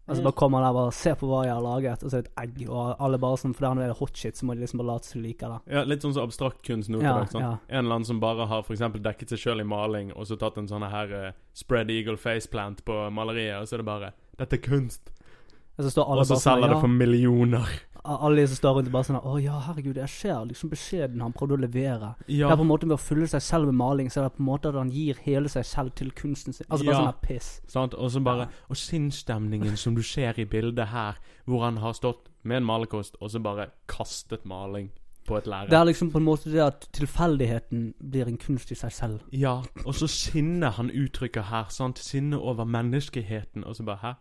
[0.09, 2.09] Og så bare kommer han der og bare Se på hva jeg har laget, og
[2.11, 4.43] så er det et egg, og alle bare sånn Fordi han er hot shit, så
[4.43, 5.59] må de liksom bare late som de liker det.
[5.73, 7.01] Ja, Litt sånn som abstrakt kunst nå.
[7.01, 7.41] Ja, dags, sant?
[7.45, 7.51] ja.
[7.69, 10.37] En eller annen som bare har for eksempel dekket seg sjøl i maling, og så
[10.37, 14.11] tatt en sånn her eh, spread eagle faceplant på maleriet, og så er det bare
[14.37, 15.13] 'Dette er kunst',
[15.85, 17.67] Og så sånn selger det for millioner.
[18.03, 21.21] Alle de som står rundt, og bare sånn Å ja, herregud, jeg ser liksom beskjeden
[21.21, 22.15] han prøvde å levere.
[22.25, 22.47] Ja.
[22.47, 24.37] Det er på en måte ved å fylle seg selv med maling, så er det
[24.39, 26.65] på en måte at han gir hele seg selv til kunsten sin.
[26.69, 27.01] Altså bare Ja.
[27.01, 27.61] sånn her piss.
[27.67, 27.93] Sant?
[27.93, 32.29] Og så bare Og sinnsstemningen som du ser i bildet her, hvor han har stått
[32.43, 34.89] med en malerkost, og så bare kastet maling
[35.27, 38.75] på et Det er liksom på en måte det at tilfeldigheten blir en kunst i
[38.75, 39.19] seg selv.
[39.31, 41.99] Ja, og så sinne han uttrykker her, sant?
[41.99, 44.13] Sinne over menneskeheten, og så bare Hæ?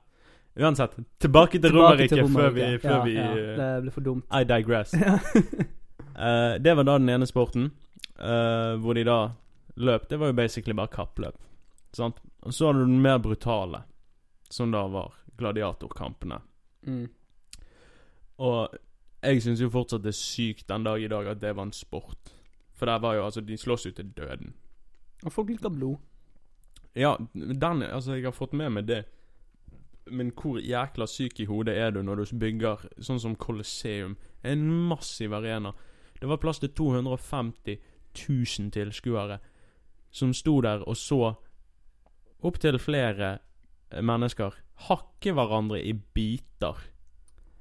[0.58, 4.24] Uansett, tilbake til Romerike før vi, før ja, vi ja, eh, Det ble for dumt.
[4.34, 4.94] I digress.
[4.94, 7.70] uh, det var da den ene sporten,
[8.18, 9.20] uh, hvor de da
[9.76, 10.08] løp.
[10.10, 11.38] Det var jo basically bare kappløp.
[11.96, 12.18] Sant?
[12.42, 13.84] Og så hadde du den mer brutale,
[14.50, 16.40] som da var gladiatorkampene.
[16.86, 17.06] Mm.
[18.40, 18.76] Og
[19.22, 21.76] jeg syns jo fortsatt det er sykt den dag i dag at det var en
[21.76, 22.34] sport.
[22.74, 24.54] For der var jo altså De slåss jo til døden.
[25.24, 25.98] Og folk liker blod.
[26.96, 29.04] Ja, den Altså, jeg har fått med meg det.
[30.06, 34.16] Men hvor jækla syk i hodet er du når du bygger sånn som Colosseum?
[34.42, 35.72] En massiv arena.
[36.20, 37.76] Det var plass til 250
[38.28, 39.38] 000 tilskuere
[40.10, 41.34] som sto der og så
[42.42, 43.38] opptil flere
[44.02, 44.56] mennesker
[44.88, 46.78] hakke hverandre i biter.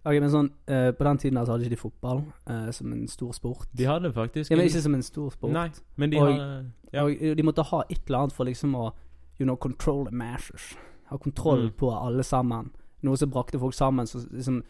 [0.07, 2.93] Ok, men sånn, uh, På den tiden altså så hadde ikke de fotball uh, som
[2.95, 3.67] en stor sport.
[3.75, 5.51] De hadde faktisk Ja, men Ikke som en stor sport.
[5.51, 7.03] Nei, men de Og- hadde ja.
[7.03, 8.91] Og de måtte ha et eller annet for liksom å
[9.39, 10.75] you know, control the masses.
[11.09, 11.71] Ha kontroll Mm.
[11.77, 12.71] på alle sammen.
[13.01, 14.63] Noe som brakte folk sammen, som liksom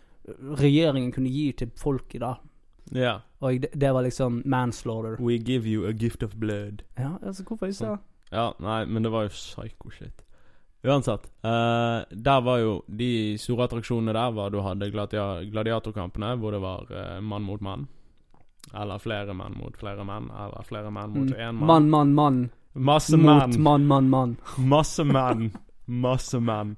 [0.57, 2.35] regjeringen kunne gi til folket, da.
[2.93, 3.19] ja.
[3.41, 5.15] Og det, det var liksom manslaughter.
[5.19, 6.81] We give you a gift of blood.
[6.97, 7.77] Ja, altså hvorfor ikke?
[7.85, 7.99] Sånn.
[8.31, 10.21] Ja, nei, men det var jo psycho-shit.
[10.83, 11.25] Uansett.
[11.43, 15.17] Uh, der var jo De store attraksjonene der var du hadde gladi
[15.51, 17.87] gladiatorkampene, hvor det var uh, mann mot mann.
[18.73, 20.29] Eller flere menn mot flere menn.
[20.31, 21.55] Eller flere menn mot én Mm.
[21.59, 21.67] mann.
[21.67, 22.51] Mann, mann, mann.
[22.75, 23.49] Masse menn.
[23.49, 24.37] Mot mann, mann, mann.
[24.57, 25.51] Masse menn.
[25.89, 26.75] Masse menn.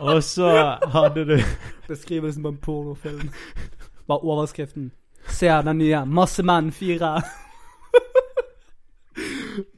[0.00, 0.50] Og så
[0.92, 1.36] hadde du
[1.88, 3.30] Beskrivelsen på en pornofilm.
[4.08, 4.90] Bare overskriften.
[5.28, 6.04] Se den nye.
[6.06, 7.16] Masse menn, fire.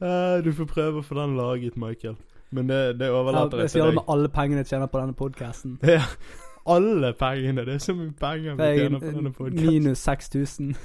[0.01, 2.15] Eh, Du får prøve å få den laget, Michael.
[2.51, 4.89] Men det, det Ja, overlater jeg jeg skal gjøre det med alle pengene jeg tjener
[4.91, 5.77] på denne podkasten.
[5.81, 6.03] Er
[6.75, 7.65] alle pengene.
[7.65, 9.67] Det er så mye penger vi tjener på denne podcasten.
[9.71, 10.75] minus 6000.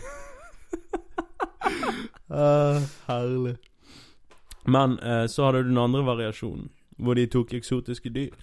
[2.31, 3.57] uh, herlig.
[4.67, 8.35] Men uh, så hadde du den andre variasjonen, hvor de tok eksotiske dyr.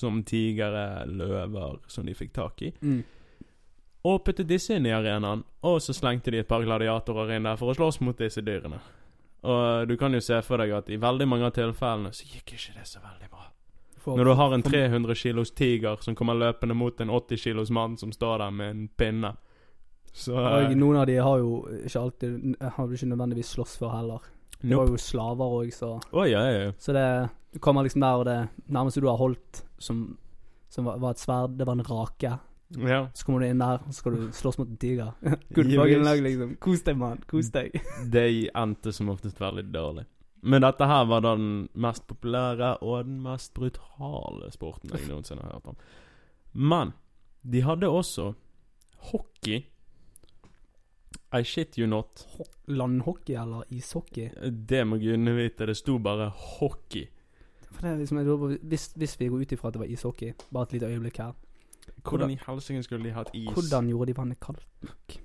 [0.00, 2.70] Som tigere, løver, som de fikk tak i.
[2.80, 3.02] Mm.
[4.08, 7.58] Og puttet disse inn i arenaen, og så slengte de et par gladiatorer inn der
[7.60, 8.78] for å slåss mot disse dyrene.
[9.44, 12.54] Og du kan jo se for deg at i veldig mange av tilfellene så gikk
[12.56, 13.46] ikke det så veldig bra.
[14.00, 17.70] For- Når du har en 300 kilos tiger som kommer løpende mot en 80 kilos
[17.70, 19.34] mann som står der med en pinne,
[20.12, 23.76] så Og eh, noen av de har jo ikke alltid Har du ikke nødvendigvis slåss
[23.78, 24.18] for heller.
[24.60, 26.72] Det var jo slaver òg, så oh, ja, ja, ja.
[26.78, 27.06] Så det
[27.52, 28.38] Du kommer liksom der, og det
[28.70, 30.04] nærmeste du har holdt som,
[30.68, 32.30] som var, var et sverd, det var en rake.
[32.78, 33.00] ja.
[33.14, 35.10] Så kommer du inn der, og så skal du slåss mot en tiger.
[35.56, 36.52] Good fucking liksom.
[36.62, 37.24] Kos deg, mann.
[37.26, 37.74] Kos deg.
[38.14, 40.06] Det endte som oftest veldig dårlig.
[40.42, 45.42] Men dette her var da den mest populære og den mest brutale sporten jeg noensinne
[45.44, 45.82] har hørt om.
[46.52, 46.94] Men
[47.42, 48.30] de hadde også
[49.10, 49.64] hockey.
[51.32, 52.26] I shit you not.
[52.66, 54.30] Landhockey eller ishockey?
[54.50, 55.66] Det må gudene vite.
[55.66, 57.06] Det sto bare hockey.
[57.82, 58.18] Liksom,
[58.62, 61.32] hvis, hvis vi går ut ifra at det var ishockey, bare et lite øyeblikk her
[62.02, 63.48] Hvordan i helsike skulle de hatt is?
[63.52, 65.20] Hvordan gjorde de vannet kaldt?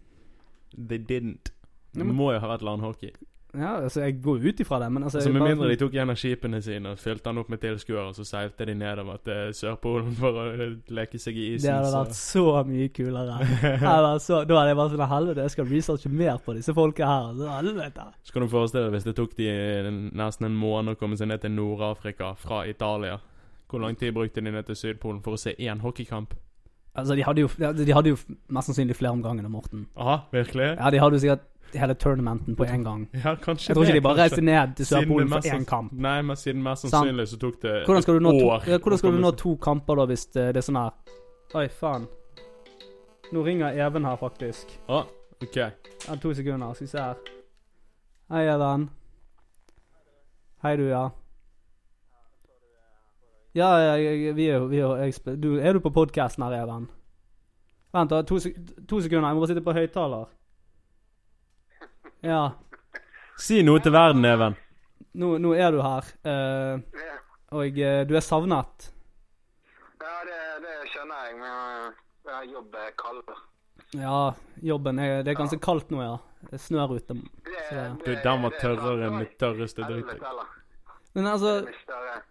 [0.78, 1.52] They didn't.
[1.96, 3.12] Det må jo ha vært landhockey.
[3.58, 6.10] Ja, altså, jeg går ut ifra det, men altså Altså, Med mindre de tok en
[6.14, 9.54] av skipene sine og fylte den opp med tilskuere, og så seilte de nedover til
[9.58, 10.46] Sørpolen for å
[10.90, 11.68] leke seg i isen.
[11.70, 13.38] Det hadde så- vært så mye kulere.
[14.26, 17.34] Så, da hadde jeg bare sånn Helvete, jeg skal researche mer på disse folka her.
[17.38, 18.08] Så helvete.
[18.24, 19.50] Så kan du forestille deg hvis det tok de
[20.16, 23.20] nesten en måned å komme seg ned til Nord-Afrika fra Italia.
[23.70, 26.34] Hvor lang tid brukte de ned til Sydpolen for å se én hockeykamp?
[26.96, 28.18] Altså, de hadde jo, de hadde jo
[28.56, 29.82] mest sannsynlig flere om gangen enn Morten.
[30.00, 30.70] Aha, virkelig?
[30.78, 31.42] Ja, de hadde jo sikkert
[31.80, 33.08] hele tournamenten på én gang.
[33.14, 35.94] Ja, kanskje Jeg tror ikke de bare reiste ned til Sørpolen for én kamp.
[35.94, 39.12] Nei, men siden mest sannsynlig så tok det Hvordan skal du nå to, hvordan skal
[39.12, 40.94] du nå to kamper da, hvis det, det er sånn her
[41.56, 42.08] Oi, faen.
[43.32, 44.74] Nå ringer Even her, faktisk.
[44.90, 45.06] Ah,
[45.42, 45.56] ok.
[45.56, 46.74] Ja, to sekunder.
[46.74, 47.16] Skal vi se her.
[48.34, 48.90] Hei, Even.
[50.64, 51.10] Hei, du, ja.
[53.56, 56.58] Ja, jeg, jeg, vi er jo vi er, jeg, du, Er du på podkasten her,
[56.64, 56.90] Even?
[57.94, 58.22] Vent, da.
[58.22, 58.40] To,
[58.90, 59.30] to sekunder.
[59.30, 60.26] Jeg må bare sitte på høyttaler.
[62.26, 62.44] Ja.
[63.38, 64.56] Si noe til verden, Even.
[65.16, 66.08] Nå, nå er du her.
[66.26, 67.18] eh, Ja,
[67.56, 68.90] og eh, du er savnet.
[70.02, 71.94] ja det, det skjønner jeg, men
[72.32, 73.36] ja, jobb er kald.
[73.96, 74.34] Ja,
[74.64, 76.18] jobben er Det er ganske kaldt nå, ja.
[76.50, 77.14] Det snør ute.
[77.14, 80.46] Det, Så- Du, den var tørrere enn mitt tørreste eller?
[81.16, 82.22] Men altså er.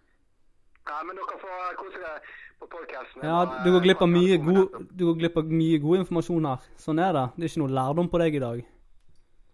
[0.87, 2.19] Ja, men dere får kose dere
[2.59, 3.23] på podcasten.
[3.23, 6.57] Ja, du går glipp av mye god Du går glipp av mye god informasjon her.
[6.77, 7.25] Sånn er det.
[7.35, 8.61] Det er ikke noe lærdom på deg i dag.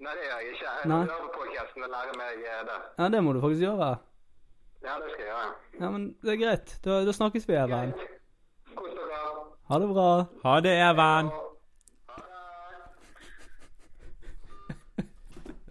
[0.01, 0.69] Nei, det gjør jeg ikke.
[0.81, 0.95] Jeg Nei.
[0.97, 2.77] må høre på podcasten og lærer meg eh, det.
[2.97, 3.89] Ja, det må du faktisk gjøre.
[4.81, 5.51] Ja, det skal jeg gjøre.
[5.83, 6.73] Ja, men det er greit.
[6.85, 7.93] Da, da snakkes vi, Even.
[8.73, 9.19] Kos dere.
[9.69, 10.07] Ha det bra.
[10.41, 11.31] Ha det, Even.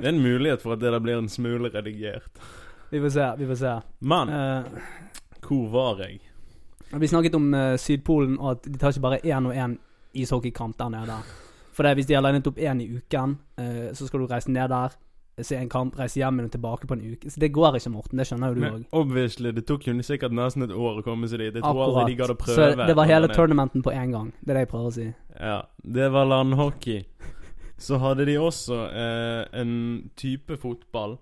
[0.01, 2.38] Det er en mulighet for at det der blir en smule redigert.
[2.90, 3.27] Vi får se.
[3.38, 3.75] Vi får se.
[4.01, 4.64] Men uh,
[5.45, 6.23] hvor var jeg?
[6.90, 9.77] vi snakket om uh, Sydpolen, og at de tar ikke bare én og én
[10.14, 11.19] ishockeykamp der nede.
[11.72, 14.50] For det, hvis de har linet opp én i uken, eh, så skal du reise
[14.50, 14.96] ned der,
[15.40, 17.30] se en kamp, reise hjem og tilbake på en uke.
[17.30, 18.20] Så det går ikke, Morten.
[18.20, 18.85] Det skjønner jo du òg.
[18.92, 21.54] obviously, det tok jo sikkert nesten et år å komme seg dit.
[21.54, 22.11] Jeg tror aldri Akkurat.
[22.11, 22.59] de gadd å prøve.
[22.76, 24.33] Så det var hele tournamenten på én gang.
[24.42, 25.09] Det er det jeg prøver å si.
[25.38, 27.04] Ja, det var landhockey.
[27.80, 31.16] Så hadde de også eh, en type fotball.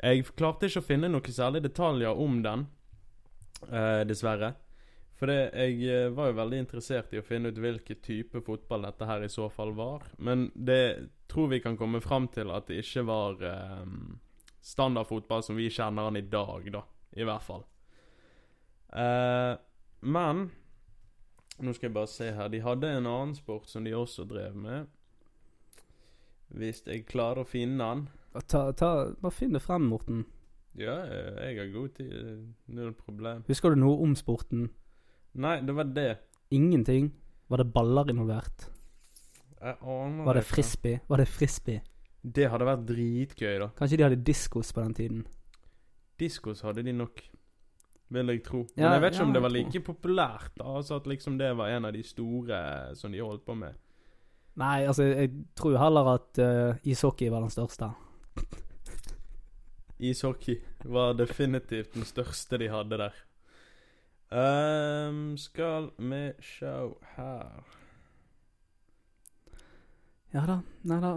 [0.00, 2.68] Jeg klarte ikke å finne noen særlige detaljer om den,
[3.68, 4.54] eh, dessverre.
[5.20, 8.86] For det, jeg eh, var jo veldig interessert i å finne ut hvilken type fotball
[8.86, 10.06] dette her i så fall var.
[10.16, 13.82] Men det tror vi kan komme fram til at det ikke var eh,
[14.64, 16.82] standardfotball som vi kjenner den i dag, da.
[17.20, 17.66] I hvert fall.
[18.96, 19.52] Eh,
[20.08, 20.46] men
[21.60, 22.48] nå skal jeg bare se her.
[22.48, 24.88] De hadde en annen sport som de også drev med.
[26.48, 28.08] Hvis jeg klarer å finne den.
[28.48, 30.24] Ta, ta, bare finn det frem, Morten.
[30.80, 32.46] Ja, eh, jeg har god tid.
[32.72, 33.44] Null problem.
[33.50, 34.70] Husker du noe om sporten?
[35.34, 36.18] Nei, det var det.
[36.50, 37.10] Ingenting?
[37.48, 38.68] Var det baller involvert?
[39.60, 40.54] Jeg aner Var det ikke.
[40.54, 41.00] frisbee?
[41.08, 41.80] Var det frisbee?
[42.22, 43.68] Det hadde vært dritgøy, da.
[43.78, 45.20] Kanskje de hadde diskos på den tiden?
[46.20, 47.22] Diskos hadde de nok.
[48.10, 48.64] Vil jeg tro.
[48.76, 49.64] Men Ja, jeg vet ikke ja, om det jeg var tror.
[49.70, 50.50] like populært.
[50.58, 52.58] da Altså At liksom det var en av de store
[52.90, 53.74] eh, som de holdt på med.
[54.56, 57.92] Nei, altså, jeg tror heller at uh, ishockey var den største.
[59.98, 63.14] Ishockey var definitivt den største de hadde der.
[64.30, 67.64] Ehm, skal vi sjå her
[70.30, 70.60] Ja da.
[70.86, 71.16] Nei da.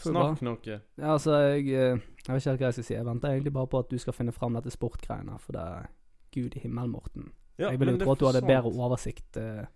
[0.00, 0.78] Snakk noe.
[0.96, 2.94] Ja, altså, jeg, eh, jeg vet ikke helt hva jeg skal si.
[2.94, 5.90] Jeg venter egentlig bare på at du skal finne fram dette sportgreiene, for det er
[6.32, 7.28] Gud i himmel, Morten.
[7.60, 9.66] Ja, jeg ville jo tro at du hadde bedre oversikt uh,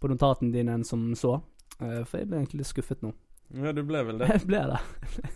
[0.00, 1.36] på notatene dine enn som så.
[1.82, 3.12] uh, for jeg ble egentlig litt skuffet nå.
[3.52, 4.30] Ja, du ble vel det.
[4.38, 5.28] Jeg ble det.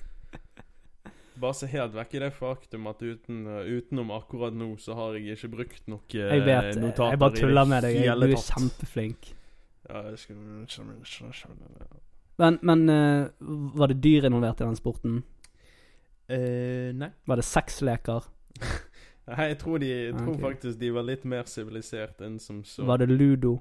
[1.42, 5.34] Bare se helt vekk i det faktum at uten, utenom akkurat nå, så har jeg
[5.36, 7.98] ikke brukt noe Jeg vet, notater jeg bare tuller med deg.
[8.04, 9.32] Jeg, du er kjempeflink.
[9.88, 10.36] Ja, jeg skal...
[12.38, 13.26] Men, men uh,
[13.78, 15.18] var det dyr involvert i den sporten?
[16.30, 17.10] Uh, nei.
[17.26, 18.30] Var det sexleker?
[19.22, 20.42] Nei, jeg tror, de, jeg tror okay.
[20.42, 22.82] faktisk de var litt mer sivilisert enn som så.
[22.88, 23.60] Var det ludo?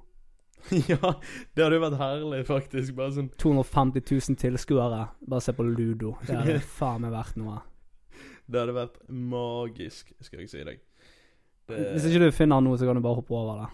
[0.90, 1.12] ja,
[1.54, 2.96] det hadde jo vært herlig, faktisk.
[2.98, 5.04] Bare sånn 250 000 tilskuere.
[5.22, 6.16] Bare se på ludo.
[6.26, 7.60] Det hadde faen meg vært noe.
[8.52, 10.80] Det hadde vært magisk, skal jeg si deg.
[11.72, 13.70] Det, Hvis ikke du finner noe, så kan du bare hoppe over det.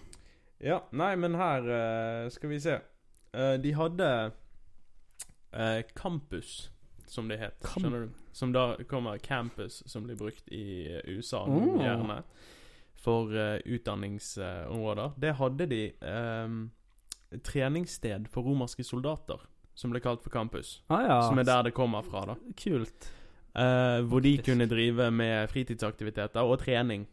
[0.70, 2.76] Ja, nei, men her uh, skal vi se.
[3.34, 4.10] Uh, de hadde
[5.54, 6.70] uh, Campus,
[7.10, 7.58] som det het.
[7.66, 8.24] Camp- Skjønner du?
[8.38, 10.64] Som da kommer campus, som blir brukt i
[11.10, 11.82] USA nå, Oh.
[11.82, 12.20] gjerne.
[13.02, 13.30] For
[13.66, 15.12] utdanningsområder.
[15.22, 16.58] Det hadde de um,
[17.46, 19.40] treningssted for romerske soldater,
[19.78, 20.82] som ble kalt for campus.
[20.90, 21.18] Ah, ja.
[21.30, 22.36] Som er der det kommer fra, da.
[22.58, 23.10] Kult.
[23.58, 27.08] Eh, hvor de kunne drive med fritidsaktiviteter og trening.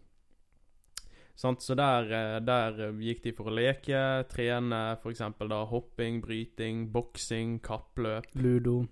[1.37, 1.63] Sant?
[1.63, 5.23] Så der, eh, der eh, gikk de for å leke, trene f.eks.
[5.49, 8.85] da hopping, bryting, boksing, kappløp, Ludo.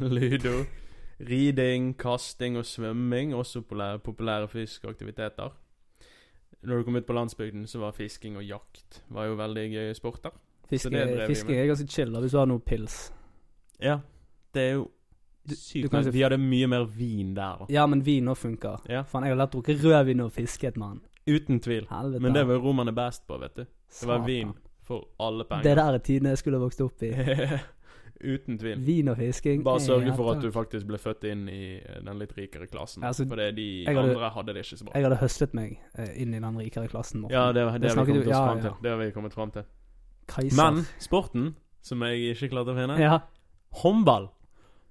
[0.00, 0.54] ludo,
[1.18, 3.34] riding, kasting og svømming.
[3.34, 5.58] Også populære, populære fiskeaktiviteter.
[6.62, 9.94] Når du kom ut på landsbygden, så var fisking og jakt var jo veldig gøye
[9.98, 10.30] sporter.
[10.70, 13.08] Fisking, fisking er ganske chill da, hvis du har noe pils.
[13.82, 13.98] Ja,
[14.54, 14.90] det er jo
[15.48, 15.92] du sykt.
[15.92, 17.66] men De hadde mye mer vin der, da.
[17.68, 18.80] Ja, men vin òg funker.
[18.88, 19.02] Ja.
[19.02, 21.00] Faen, jeg har lett drukke rødvin og fisket, mann.
[21.26, 21.86] Uten tvil.
[21.90, 22.22] Helvete.
[22.22, 23.62] Men det var romerne best på, vet du.
[23.64, 24.26] Det var Satan.
[24.26, 24.52] vin.
[24.82, 25.62] for alle penger.
[25.62, 27.12] Det der er tiden jeg skulle vokst opp i.
[28.22, 28.78] Uten tvil.
[28.86, 29.62] Vin og fisking.
[29.64, 33.02] Bare sørge for at du faktisk ble født inn i eh, den litt rikere klassen.
[33.06, 34.92] Altså, for de hadde- andre hadde det ikke så bra.
[34.94, 37.20] Jeg hadde høslet meg eh, inn i den rikere klassen.
[37.24, 37.34] Morten.
[37.34, 38.74] Ja, det, det, Det vi du- ja, ja.
[38.82, 39.64] Det har vi kommet fram til.
[40.28, 40.56] Kaiser.
[40.56, 43.20] Men sporten, som jeg ikke klarte å finne Ja.
[43.82, 44.28] Håndball.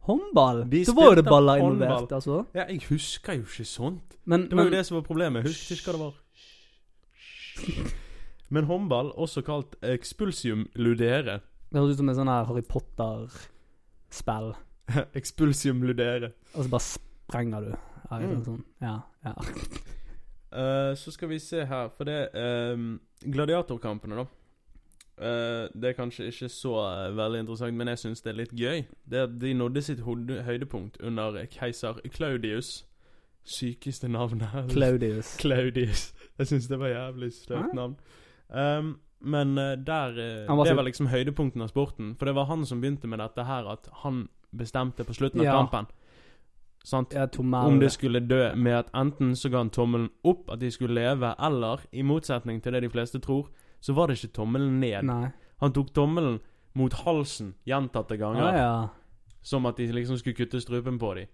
[0.07, 0.63] Håndball.
[0.69, 1.87] De Så var jo det baller håndball.
[1.87, 2.45] involvert, altså.
[2.57, 4.15] Ja, jeg husker jo ikke sånt.
[4.25, 5.43] Men, Det var men jo det som var problemet.
[5.45, 6.13] Husk ikke hva det var.
[8.51, 11.39] Men håndball, også kalt expulsium ludere.
[11.71, 14.49] det høres ut som en sånn her Harry Potter-spill.
[15.19, 16.33] expulsium ludere.
[16.55, 17.71] Og så bare sprenger du.
[18.11, 18.41] Her, Mm.
[18.43, 18.63] sånn.
[18.81, 19.31] ja, ja.
[20.51, 24.25] uh, så skal vi se her, for det um, Gladiatorkampene, da.
[25.21, 28.55] Eh, det er kanskje ikke så eh, veldig interessant, men jeg syns det er litt
[28.57, 28.84] gøy.
[29.12, 32.86] Det at De nådde sitt høydepunkt under keiser Claudius.
[33.45, 34.49] Sykeste navnet.
[34.71, 35.36] Claudius.
[35.41, 36.13] Claudius.
[36.38, 37.95] Jeg syns det var jævlig støtt navn.
[38.49, 42.15] Um, men eh, der var Det var liksom høydepunkten av sporten.
[42.17, 45.45] For det var han som begynte med dette her, at han bestemte på slutten av
[45.45, 45.57] Ja.
[45.57, 45.86] kampen.
[46.84, 47.13] Sant?
[47.13, 50.71] Ja, Om de skulle dø med at enten så ga han tommelen opp, at de
[50.71, 53.49] skulle leve, eller i motsetning til det de fleste tror,
[53.81, 55.03] så var det ikke tommelen ned.
[55.09, 55.27] Nei.
[55.61, 56.39] Han tok tommelen
[56.77, 59.37] mot halsen gjentatte ganger, Ja, ja.
[59.43, 61.31] som at de liksom skulle kutte strupen på dem.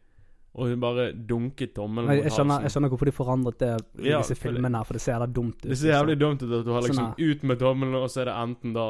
[0.58, 4.10] Og hun bare dunket tommelen Jeg, mot skjønner, jeg skjønner hvorfor de forandret det i
[4.10, 5.68] Ja, disse filmene, her, for det ser da dumt ut.
[5.70, 8.24] Det ser jævlig dumt ut at du har liksom Sånn ut med tommelen, og så
[8.24, 8.88] er det enten da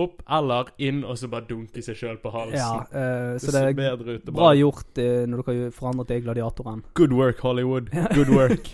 [0.00, 2.60] opp eller inn, og så bare dunke seg sjøl på halsen.
[2.60, 4.30] Ja, uh, det så det er ut.
[4.30, 6.84] å bra gjort uh, når dere har forandret det i Gladiatoren.
[6.94, 7.90] Good work, Hollywood.
[8.16, 8.70] Good work.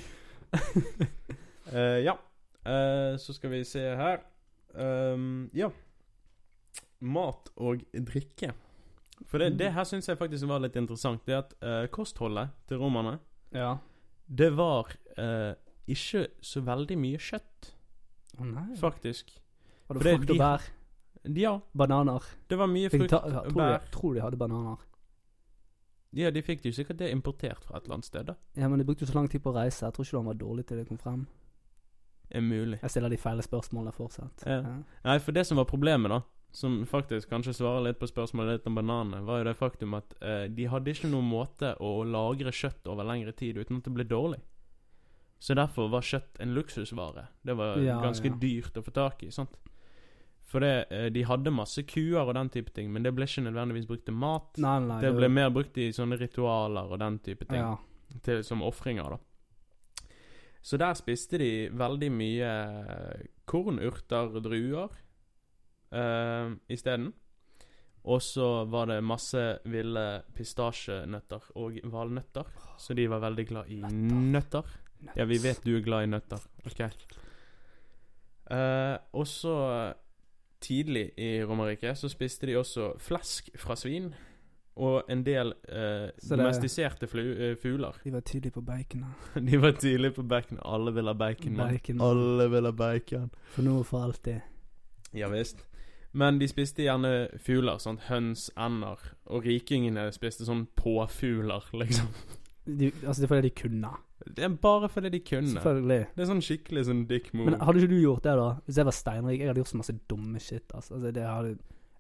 [1.72, 2.18] uh, ja.
[2.67, 4.23] Eh, så skal vi se her.
[4.75, 5.71] um, ja.
[7.01, 8.53] Mat og drikke.
[9.29, 11.23] For det, det her syns jeg faktisk var litt interessant.
[11.29, 13.19] Det at uh, kostholdet til romerne,
[13.55, 13.77] Ja.
[14.29, 15.55] det var uh,
[15.89, 17.71] ikke så veldig mye kjøtt,
[18.41, 18.75] nei.
[18.77, 19.31] faktisk.
[19.89, 20.67] Var det frukt de- og bær?
[21.27, 22.23] Ja, Bananer?
[22.49, 23.71] det var mye frukt og bær.
[23.81, 24.83] jeg, tror de hadde bananer.
[26.17, 28.35] Ja, de fikk jo sikkert det importert fra et eller annet sted, da.
[28.57, 29.85] Ja, men de brukte jo så lang tid på å reise.
[29.85, 31.27] Jeg tror ikke han var dårlig til det kom frem.
[32.37, 32.79] Er mulig.
[32.83, 34.44] Jeg stiller de feile spørsmålene fortsatt.
[34.46, 34.61] Ja.
[35.07, 36.20] Nei, for det som var problemet, da,
[36.57, 40.14] som faktisk kanskje svarer litt på spørsmålet ditt om bananene, var jo det faktum at
[40.22, 43.94] eh, de hadde ikke noen måte å lagre kjøtt over lengre tid uten at det
[43.96, 44.42] ble dårlig.
[45.38, 47.27] Så derfor var kjøtt en luksusvare.
[47.44, 48.37] Det var Ja, ganske ja.
[48.40, 49.31] dyrt å få tak i.
[49.31, 49.57] sant?
[50.46, 53.42] For det, eh, de hadde masse kuer og den type ting, men det ble ikke
[53.44, 54.57] nødvendigvis brukt til mat.
[54.62, 55.01] Nei, nei.
[55.03, 57.77] det ble mer brukt i sånne ritualer og den type ting Ja.
[58.22, 59.18] til, som ofringer, da.
[60.67, 62.51] Så der spiste de veldig mye
[63.47, 64.91] korn, urter druer
[65.95, 67.13] uh, isteden.
[68.07, 72.51] Og så var det masse ville pistasjenøtter og valnøtter.
[72.79, 74.67] Så de var veldig glad i nøtter.
[75.19, 76.43] Ja, vi vet du er glad i nøtter.
[76.67, 76.83] Ok.
[78.47, 79.57] Uh, og så
[80.63, 84.13] tidlig i Romerriket så spiste de også flesk fra svin.
[84.77, 87.97] Og en del eh, det- domestiserte eh, fugler.
[88.05, 89.31] De var tidlig på baconet.
[89.51, 90.59] De var tidlig på bacon.
[90.65, 91.57] Alle vil ha bacon.
[91.57, 92.01] Bacon.
[92.01, 93.31] Alle vil ha bacon.
[93.55, 94.41] For nå og for alltid.
[95.17, 95.62] Ja visst.
[96.12, 97.79] Men de spiste gjerne fugler.
[97.81, 99.01] Sånn høns, ender.
[99.33, 102.12] Og rikingene spiste sånn påfugler, liksom.
[102.67, 103.91] De, altså, det er fordi de kunne.
[104.27, 105.53] Det er bare fordi de kunne.
[105.55, 106.07] Selvfølgelig.
[106.17, 107.53] Det er sånn skikkelig sånn dick move.
[107.53, 108.49] Men hadde ikke du gjort det, da?
[108.67, 110.65] Hvis jeg var steinrik, jeg hadde gjort så masse dumme shit.
[110.75, 111.53] Altså, altså det hadde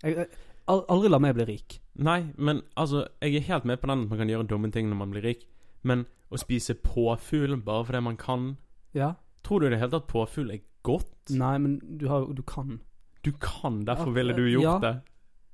[0.02, 0.26] jeg, jeg,
[0.66, 1.78] Aldri la meg bli rik.
[1.94, 4.88] Nei, men altså Jeg er helt med på den at man kan gjøre dumme ting
[4.90, 5.46] når man blir rik.
[5.86, 8.56] Men å spise påfugl bare fordi man kan
[8.96, 9.14] Ja?
[9.46, 11.30] Tror du i det hele tatt påfugl er godt?
[11.30, 12.80] Nei, men du har Du kan.
[13.22, 14.78] Du kan, derfor ville du gjort ja.
[14.78, 14.94] det.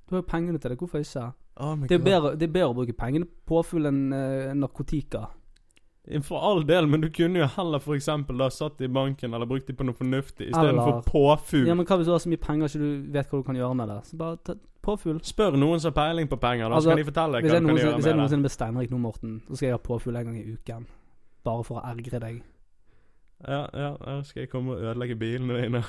[0.09, 0.79] Du har jo pengene til det.
[0.79, 1.33] Hvorfor ikke?
[1.57, 5.29] Oh Det er, bedre, det er bedre å bruke pengene på påfugl enn uh, narkotika.
[6.27, 9.46] For all del, men du kunne jo heller for eksempel da satt i banken eller
[9.46, 11.68] brukt det på noe fornuftig istedenfor påfugl.
[11.68, 13.61] Ja, men hva hvis du har så mye penger ikke du vet hva du kan
[13.61, 13.98] gjøre med det?
[14.09, 15.18] Så bare ta påfugl.
[15.26, 17.54] Spør noen som har peiling på penger, da Altså, skal de fortelle deg hva du
[17.54, 17.92] kan med det.
[17.96, 20.56] hvis jeg noensinne blir steinrik nå, Morten, så skal jeg ha påfugl en gang i
[20.56, 20.86] uken.
[21.46, 22.42] Bare for å ergre deg.
[23.42, 25.82] Ja, ja, skal jeg komme og ødelegge bilene dine.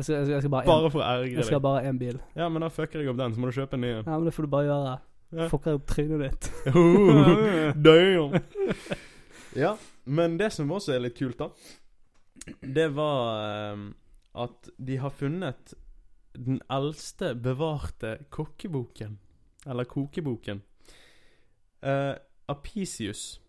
[0.00, 1.98] Jeg skal, jeg skal, jeg skal bare, Bare for å ergre jeg skal bare én
[2.00, 2.20] bil.
[2.36, 4.06] Ja, men da fucker jeg opp den, så må du kjøpe en ny en.
[4.06, 4.94] Ja, men det får du bare gjøre.
[5.36, 5.48] Ja.
[5.52, 6.48] Fucker opp trynet ditt.
[7.84, 8.38] Damn.
[9.54, 11.50] ja, men det som også er litt kult, da,
[12.64, 13.84] det var um,
[14.40, 15.74] at de har funnet
[16.32, 19.18] den eldste bevarte kokkeboken.
[19.66, 20.62] Eller kokeboken.
[21.84, 22.14] Uh,
[22.46, 23.40] Apicius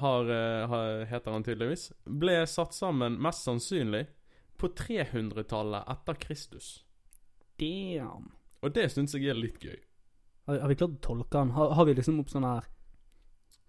[0.00, 1.92] har, uh, heter han tydeligvis.
[2.04, 4.06] Ble satt sammen mest sannsynlig
[4.58, 6.84] på 300-tallet etter Kristus.
[7.60, 8.32] Damn.
[8.62, 9.78] Og det syns jeg er litt gøy.
[10.48, 11.54] Har, har vi klart å tolke den?
[11.56, 12.68] Har, har vi liksom opp sånn her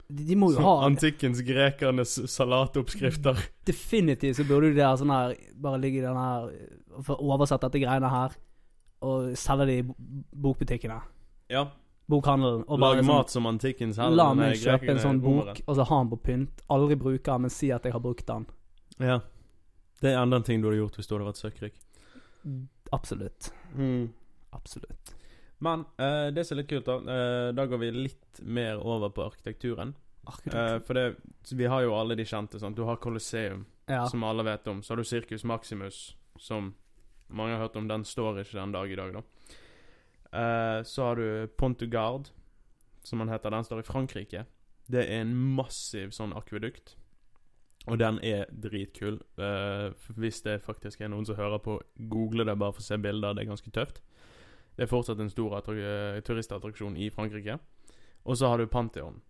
[0.08, 3.40] De, de må jo ha Antikkens grekernes salatoppskrifter.
[3.66, 6.52] Definitivt så burde de der sånn her Bare ligge i den her
[7.02, 8.36] For å oversette dette greiene her,
[9.06, 9.86] og selge det i
[10.46, 11.00] bokbutikkene.
[11.52, 11.66] Ja.
[12.10, 12.64] Bokhandelen.
[12.68, 14.16] Og bare Lag sånn, mat som antikkens hell.
[14.18, 16.64] La meg kjøpe en sånn bok, og så ha den på pynt.
[16.74, 18.46] Aldri bruke den, men si at jeg har brukt den.
[19.02, 19.20] Ja.
[20.02, 21.78] Det er enda en ting du hadde gjort hvis du hadde vært søkkrik.
[22.96, 23.52] Absolutt.
[24.56, 25.16] Absolutt.
[25.64, 29.14] Men eh, det som er litt kult, da eh, Da går vi litt mer over
[29.16, 29.94] på arkitekturen.
[30.28, 31.16] Eh, for det,
[31.52, 32.60] vi har jo alle de kjente.
[32.60, 32.78] Sant?
[32.78, 34.06] Du har Colosseum, ja.
[34.10, 34.84] som alle vet om.
[34.84, 36.74] Så har du Circus Maximus, som
[37.28, 37.88] mange har hørt om.
[37.88, 39.24] Den står ikke den dag i dag, da.
[40.36, 42.30] Eh, så har du Pont du Garde,
[43.04, 43.52] som den heter.
[43.52, 44.46] Den står i Frankrike.
[44.88, 46.98] Det er en massiv sånn akvedukt.
[47.86, 49.20] Og den er dritkul.
[49.38, 51.78] Eh, hvis det faktisk er noen som hører på,
[52.10, 53.38] google det bare for å se bilder.
[53.38, 54.02] Det er ganske tøft.
[54.76, 57.60] Det er fortsatt en stor eh, turistattraksjon i Frankrike.
[58.26, 59.22] Og så har du Pantheon,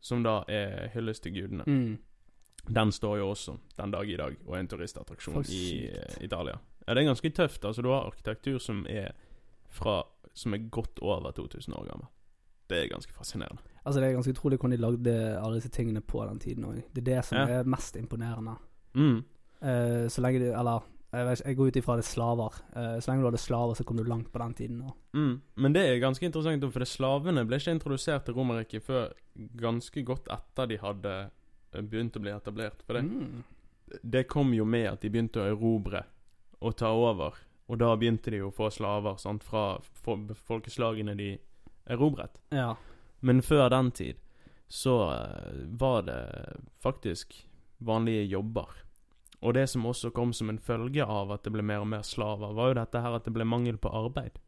[0.00, 1.64] som da er hyllest til gudene.
[1.66, 1.98] Mm.
[2.74, 6.58] Den står jo også den dag i dag, og er en turistattraksjon i eh, Italia.
[6.86, 7.64] Ja, det er ganske tøft.
[7.64, 9.12] altså Du har arkitektur som er
[9.68, 10.02] fra
[10.34, 12.06] Som er godt over 2000 år gammel.
[12.68, 13.62] Det er ganske fascinerende.
[13.86, 16.82] Altså Det er ganske utrolig hvordan de lagde alle disse tingene på den tiden òg.
[16.92, 17.46] Det er det som Ja.
[17.48, 18.56] er mest imponerende.
[18.94, 19.24] Mm.
[19.62, 20.82] Uh, så lenge du Eller
[21.16, 22.56] jeg, jeg går ut ifra det er slaver.
[22.76, 24.82] Eh, så lenge du hadde slaver, så kom du langt på den tiden.
[25.16, 25.34] Mm.
[25.56, 29.12] Men det er ganske interessant, for det slavene ble ikke introdusert til Romerriket før
[29.60, 32.82] ganske godt etter de hadde eh, begynt å bli etablert.
[32.86, 33.42] For det, Mm.
[34.02, 36.04] det kom jo med at de begynte å erobre
[36.60, 37.34] og ta over.
[37.68, 39.78] Og da begynte de å få slaver sant, fra
[40.46, 41.32] folkeslagene de
[41.90, 42.38] erobret.
[42.54, 42.74] Ja.
[43.20, 44.16] Men før den tid
[44.68, 46.20] så eh, var det
[46.82, 47.34] faktisk
[47.78, 48.66] vanlige jobber.
[49.44, 52.04] Og det som også kom som en følge av at det ble mer og mer
[52.06, 54.38] slaver, var jo dette her at det ble mangel på arbeid.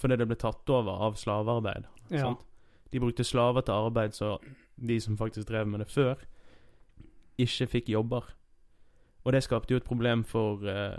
[0.00, 1.90] Fordi det ble tatt over av slavearbeid.
[2.10, 2.24] ja.
[2.28, 2.46] Sant?
[2.90, 4.32] De brukte slaver til arbeid, så
[4.74, 6.18] de som faktisk drev med det før,
[7.38, 8.24] ikke fikk jobber.
[9.22, 10.96] Og det skapte jo et problem for eh,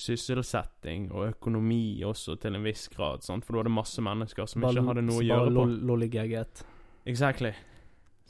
[0.00, 3.20] sysselsetting og økonomi også, til en viss grad.
[3.26, 3.44] Sant?
[3.44, 5.66] For du hadde masse mennesker som ikke hadde noe å gjøre på.
[7.04, 7.52] Exactly.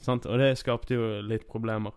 [0.03, 0.27] Sant?
[0.27, 1.95] Og det skapte jo litt problemer.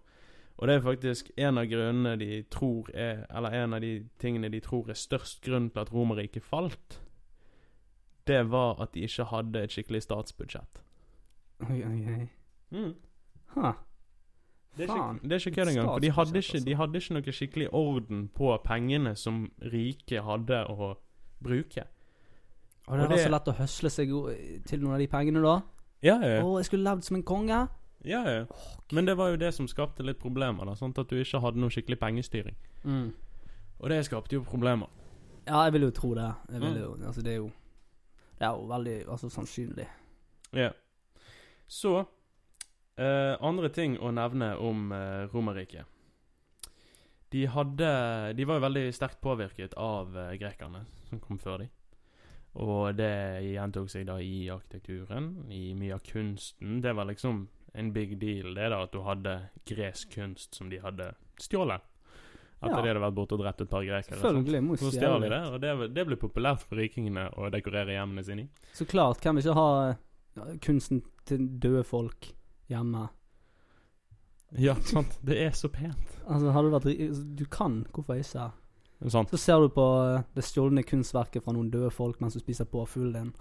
[0.58, 4.50] Og det er faktisk en av grunnene de tror er Eller en av de tingene
[4.50, 7.02] de tror er størst grunn til at Romerriket falt.
[8.28, 10.82] Det var at de ikke hadde et skikkelig statsbudsjett.
[11.70, 12.26] Oi, oi, oi.
[12.72, 12.96] Mm.
[13.56, 13.72] Ha.
[14.78, 15.16] Det er Faen.
[15.16, 15.88] ikke, det er ikke kødd engang.
[15.88, 20.60] For de hadde ikke, de hadde ikke noe skikkelig orden på pengene som rike hadde
[20.70, 20.92] å
[21.44, 21.86] bruke.
[22.88, 24.12] Og det Og var så lett å høsle seg
[24.68, 25.56] til noen av de pengene, da.
[26.06, 26.44] Ja, Å, ja.
[26.60, 27.64] jeg skulle levd som en konge.
[28.04, 28.46] Ja, ja.
[28.92, 30.66] Men det var jo det som skapte litt problemer.
[30.66, 32.56] da Sånn At du ikke hadde noe skikkelig pengestyring.
[32.84, 33.14] Mm.
[33.80, 34.88] Og det skapte jo problemer.
[35.48, 36.34] Ja, jeg vil jo tro det.
[36.52, 36.82] Jeg vil Mm.
[36.82, 37.52] jo, altså Det er jo
[38.40, 39.88] Det er jo veldig altså, sannsynlig.
[40.54, 40.72] Ja.
[41.68, 42.06] Så
[42.98, 45.86] eh, Andre ting å nevne om eh, Romerriket.
[47.32, 51.70] De hadde De var jo veldig sterkt påvirket av eh, grekerne som kom før dem.
[52.58, 56.80] Og det gjentok seg da i arkitekturen, i mye av kunsten.
[56.82, 57.48] Det var liksom
[57.78, 59.36] en big deal, det da at du hadde
[59.70, 61.12] gresk kunst som de hadde
[61.42, 61.82] stjålet.
[62.58, 62.82] Etter Ja.
[62.82, 64.18] de hadde vært borte og drept et par grekere.
[64.18, 64.62] Selvfølgelig.
[64.66, 68.24] Må Så stjal de det, og det, det ble populært for rikingene å dekorere hjemmene
[68.26, 68.50] sine i.
[68.74, 69.22] Så klart.
[69.22, 69.96] kan vi ikke ha
[70.66, 72.32] kunsten til døde folk
[72.70, 73.10] hjemme?
[74.58, 75.20] Ja, sant.
[75.22, 76.18] Det er så pent.
[76.26, 78.48] Altså, hadde du vært Du kan, hvorfor ikke?
[79.12, 79.30] Sant.
[79.30, 79.84] Så ser du på
[80.16, 83.34] eh, det stjålne kunstverket fra noen døde folk mens du spiser påfuglen din.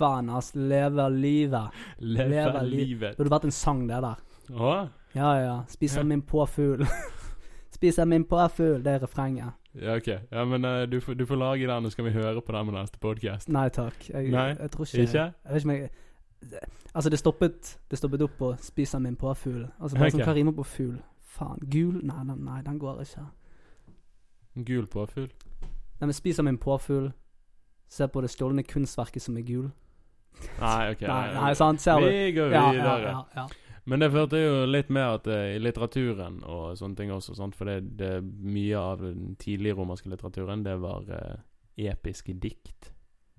[0.00, 0.52] Faen, ass.
[0.56, 1.70] Leve livet.
[2.00, 3.12] Leve Leve li- livet.
[3.14, 4.20] Det burde vært en sang, det der.
[4.50, 4.88] Åh?
[5.14, 5.56] Ja, ja.
[5.68, 6.06] Spiser Ja.
[6.08, 6.84] min påfugl.
[7.76, 8.82] Spiser min påfugl.
[8.84, 9.52] Det er refrenget.
[9.74, 10.08] Ja, ok.
[10.32, 12.66] Ja, men uh, du, får, du får lage den, og skal vi høre på den
[12.66, 13.48] med neste podcast.
[13.48, 14.08] Nei takk.
[14.10, 15.18] Jeg, Nei, jeg tror ikke Ikke?
[15.44, 15.90] Jeg vet ikke om jeg
[16.94, 19.68] Altså, det stoppet Det stoppet opp på 'spiser min påfugl'.
[19.80, 20.96] Altså, bare sånn, hva rimer på fugl?
[21.20, 21.60] Faen.
[21.70, 22.00] Gul?
[22.02, 23.26] Nei, nei, nei, den går ikke.
[24.64, 25.28] Gul påfugl.
[26.00, 27.12] Nei, men 'spiser min påfugl'.
[27.88, 29.70] Se på det stjålne kunstverket som er gul.
[30.60, 31.02] Nei, ok.
[31.06, 31.82] Nei, nei, sant?
[31.82, 32.08] Ser du?
[32.08, 32.76] Vi går videre.
[32.76, 33.48] ja, ja, ja.
[33.90, 37.56] Men det førte jo litt med at uh, i litteraturen og sånne ting også, sant?
[37.58, 41.40] for det, det mye av den tidlige romerske litteraturen, det var uh,
[41.80, 42.92] episke dikt.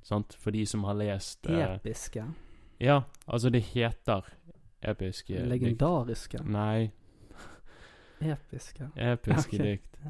[0.03, 0.35] Sant?
[0.41, 2.25] For de som har lest uh, Episke.
[2.81, 4.25] Ja, altså det heter
[4.81, 5.51] episke dikt.
[5.53, 6.41] Legendariske.
[6.49, 6.89] Nei,
[8.21, 8.89] Episke.
[8.95, 9.69] episke okay.
[9.69, 10.01] dikt.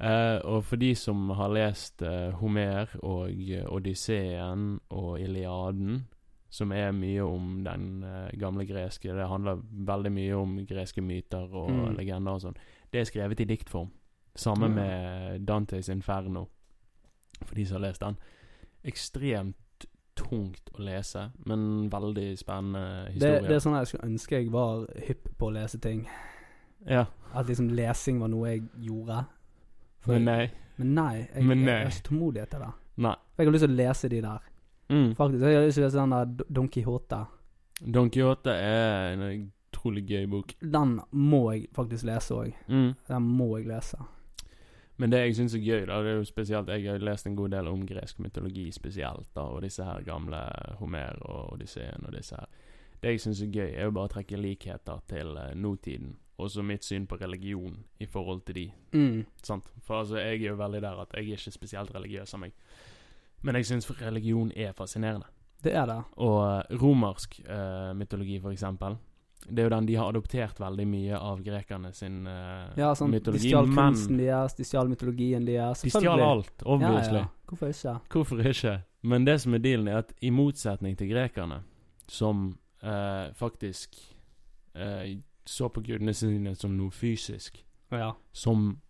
[0.00, 3.30] Uh, og for de som har lest uh, Homer og
[3.70, 6.02] Odysseen og Iliaden,
[6.54, 11.48] som er mye om den uh, gamle greske Det handler veldig mye om greske myter
[11.50, 11.96] og Mm.
[11.98, 12.56] legender og sånn.
[12.92, 13.90] Det er skrevet i diktform.
[14.36, 14.74] Samme Ja.
[14.74, 16.46] med Dantes Inferno,
[17.44, 18.16] for de som har lest den.
[18.84, 19.54] Ekstremt
[20.16, 23.40] tungt å lese, men veldig spennende Det, historie.
[23.48, 26.06] det er sånn jeg skulle ønske jeg var hypp på å lese ting.
[26.86, 29.24] Ja, At liksom lesing var noe jeg gjorde.
[30.00, 30.50] For men nei.
[30.78, 31.72] Men nei, jeg, Men jeg, nei.
[31.74, 32.72] jeg har ikke tålmodighet til det.
[32.96, 33.14] Nei.
[33.34, 34.38] For jeg har lyst til å lese de der.
[34.94, 35.12] Mm.
[35.18, 35.42] Faktisk.
[35.44, 37.20] Jeg har å lese den der Don Quijote.
[37.82, 39.24] Don Quijote er en
[39.74, 40.54] utrolig gøy bok.
[40.62, 42.52] Den må jeg faktisk lese òg.
[42.70, 42.92] Mm.
[43.08, 43.98] Den må jeg lese.
[44.96, 47.36] Men det jeg syns er gøy, da, det er jo spesielt Jeg har lest en
[47.36, 50.38] god del om gresk mytologi spesielt, da, og disse her gamle
[50.78, 52.46] Homer og Odysseen og disse her.
[53.02, 56.14] Det jeg syns er gøy, er jo bare å trekke likheter til uh, nåtiden.
[56.40, 58.64] Også mitt syn på religion i forhold til de.
[58.94, 59.24] Mm.
[59.42, 59.66] Sant?
[59.82, 62.54] For altså, jeg er jo veldig der at jeg er ikke spesielt religiøs av meg.
[63.44, 65.26] Men jeg syns religion er fascinerende.
[65.64, 65.98] Det er det.
[66.20, 68.96] Og eh, romersk uh, mytologi, for eksempel.
[69.44, 73.12] Det er jo den de har adoptert veldig mye av grekerne sin uh, Ja, sånn,
[73.12, 73.50] De mytologi.
[73.50, 75.82] stjal kunsten deres, de stjal mytologien deres.
[75.84, 77.20] de stjal alt, obviously.
[77.20, 77.48] Ja, ja.
[77.50, 77.94] Hvorfor ikke?
[78.14, 78.74] Hvorfor ikke?
[79.04, 81.60] Men det som er dealen, er at i motsetning til grekerne,
[82.08, 82.46] som
[82.84, 84.00] uh, faktisk
[85.46, 87.60] så på gudene sine som noe fysisk,
[87.92, 88.14] Ja.
[88.32, 88.80] som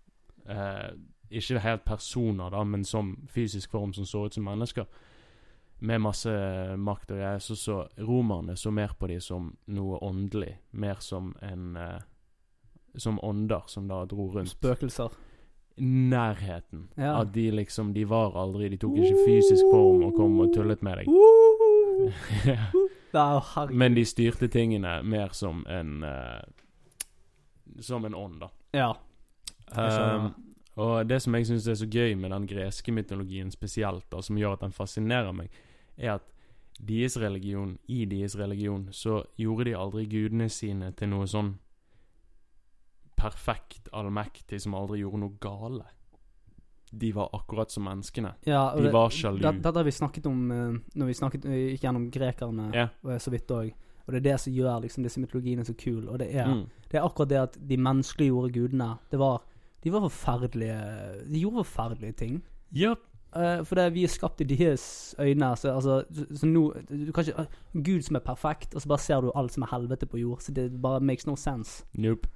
[1.31, 4.87] ikke helt personer, da, men som fysisk form som så ut som mennesker,
[5.85, 6.31] med masse
[6.81, 11.35] makt og greier, så så romerne så mer på dem som noe åndelig, mer som
[11.43, 12.03] en eh,
[12.97, 14.49] Som ånder som da dro rundt.
[14.51, 15.11] Spøkelser.
[15.77, 16.89] Nærheten.
[16.95, 17.21] Ja.
[17.21, 20.83] At de liksom De var aldri De tok ikke fysisk form og kom og tullet
[20.83, 21.09] med deg.
[22.47, 22.71] Ja.
[23.83, 26.43] Men de styrte tingene mer som en eh,
[27.81, 28.49] Som en ånd, da.
[28.73, 28.93] Ja.
[29.75, 30.15] Jeg.
[30.15, 34.21] Um, og det som jeg syns er så gøy med den greske mytologien spesielt, da,
[34.21, 35.51] som gjør at den fascinerer meg,
[35.97, 36.23] er at
[36.85, 41.55] deres religion, i deres religion, så gjorde de aldri gudene sine til noe sånn
[43.17, 45.85] perfekt allmektig som aldri gjorde noe gale.
[46.95, 48.35] De var akkurat som menneskene.
[48.47, 49.41] Ja, De var sjalu.
[49.41, 53.21] det- Dette har vi snakket om eh, når vi snakket, vi gikk gjennom grekerne og
[53.21, 53.73] så vidt òg.
[54.07, 56.09] Og det er det som gjør liksom disse mytologiene så kule.
[56.11, 56.67] Og det er, Mm.
[56.91, 58.99] det er akkurat det at de menneskeliggjorde gudene.
[59.11, 59.43] Det var
[59.85, 60.79] De var forferdelige
[61.29, 62.39] De gjorde forferdelige ting.
[62.75, 62.95] Ja,
[63.35, 65.57] Uh, for det, vi er skapt i deres øyne.
[65.57, 69.03] Så, altså, så, så nå Du kan ikke Gud som er perfekt, og så bare
[69.03, 70.39] ser du alt som er helvete på jord.
[70.41, 71.85] Så det bare makes no sense.
[71.99, 72.29] Nope.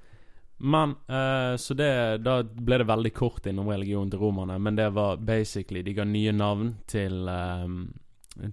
[0.59, 4.91] Men uh, Så det Da ble det veldig kort innom religion til romerne, men det
[4.95, 7.31] var basically De ga nye navn til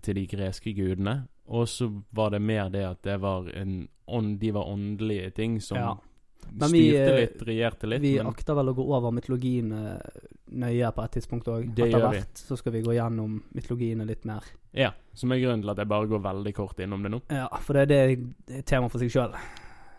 [0.01, 1.23] Til de greske gudene.
[1.45, 5.61] Og så var det mer det at det var en ånd De var åndelige ting
[5.61, 5.95] som Ja.
[6.51, 8.03] Men vi, styrte eh, litt, regjerte litt.
[8.03, 10.21] Vi men akter vel å gå over mytologien eh,
[10.61, 11.67] nøye på et tidspunkt òg.
[11.73, 14.47] Etter hvert så skal vi gå gjennom mytologiene litt mer.
[14.75, 17.21] ja, som er grunnen til at jeg bare går veldig kort innom det nå.
[17.31, 18.17] Ja, for det, det er
[18.59, 19.35] et tema for seg sjøl.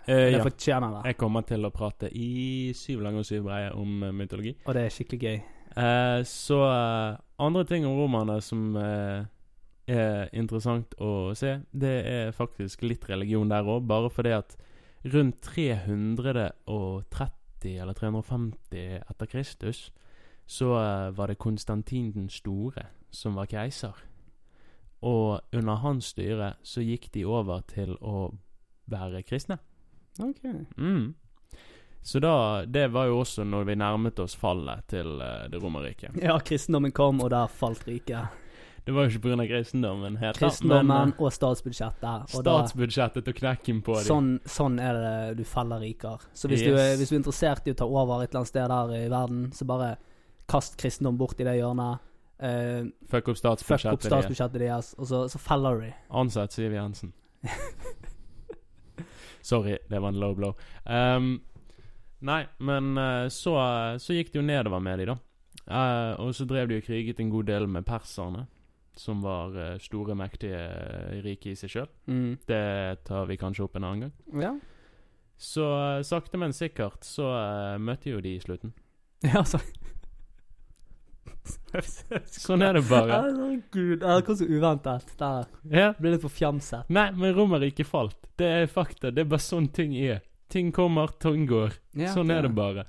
[0.07, 0.43] Eh, Det ja.
[0.43, 1.03] fortjener det.
[1.11, 4.55] Jeg kommer til å prate i syv lange og syv breie om eh, mytologi.
[4.65, 5.41] Og det er skikkelig gøy.
[5.77, 9.27] Eh, så uh, andre ting om romerne som uh,
[9.87, 14.57] er interessant å se, det er faktisk litt religion der òg, bare fordi at
[15.13, 19.93] rundt 330 eller 350 etter Kristus
[20.47, 23.95] så eh, var det Konstantin den store som var keiser.
[25.01, 28.31] Og under hans styre så gikk de over til å
[28.91, 29.59] være kristne.
[30.23, 30.45] Ok.
[30.79, 31.15] Mm.
[32.07, 36.23] Så da Det var jo også når vi nærmet oss fallet til eh, det Romerriket.
[36.23, 38.46] Ja, kristendommen kom, og der falt riket.
[38.87, 39.47] Det var jo ikke pga.
[39.51, 42.05] kristendommen, helt Kristendommen men og statsbudsjettet.
[42.07, 44.05] eh, Og statsbudsjettet og knekken på dem.
[44.07, 46.23] sånn, sånn er det du feller riker.
[46.33, 46.81] Så hvis, du, Yes.
[46.81, 49.09] er, hvis du er interessert i å ta over et eller annet sted der i
[49.11, 49.97] verden, så bare
[50.47, 51.99] kast kristendom bort i det hjørnet.
[52.39, 54.03] Uh, Fuck opp fuck opp statsbudsjettet.
[54.07, 54.13] deres.
[54.13, 55.93] statsbudsjettet deres, og så, så feller du de.
[56.11, 57.13] Ansett Siv Jensen.
[59.43, 60.55] Sorry, det var en low blow.
[60.85, 61.41] Um,
[62.19, 63.53] nei, men eh, så,
[63.99, 65.17] så gikk det jo nedover med de da.
[65.67, 68.47] Uh, og så drev de og kriget en god del med perserne,
[68.97, 71.91] som var eh, store, mektige uh, rike i seg sjøl.
[72.09, 72.39] Mm.
[72.49, 72.63] Det
[73.05, 74.15] tar vi kanskje opp en annen gang.
[74.43, 74.55] Ja.
[75.37, 75.67] Så
[75.99, 78.73] eh, sakte, men sikkert så eh, møtte jo de i slutten.
[79.35, 79.61] ja, så
[82.27, 83.21] Sånn er det bare.
[83.21, 85.13] Herregud, det kom så uventet.
[85.21, 85.91] Der Ja.
[85.99, 86.89] ble litt forfjamset.
[86.91, 88.17] Nei, men Romerriket falt.
[88.41, 89.13] Det er fakta.
[89.15, 90.23] Det er bare sånn ting er.
[90.51, 91.77] Ting kommer, ting går.
[91.99, 92.87] Ja, sånn er det bare.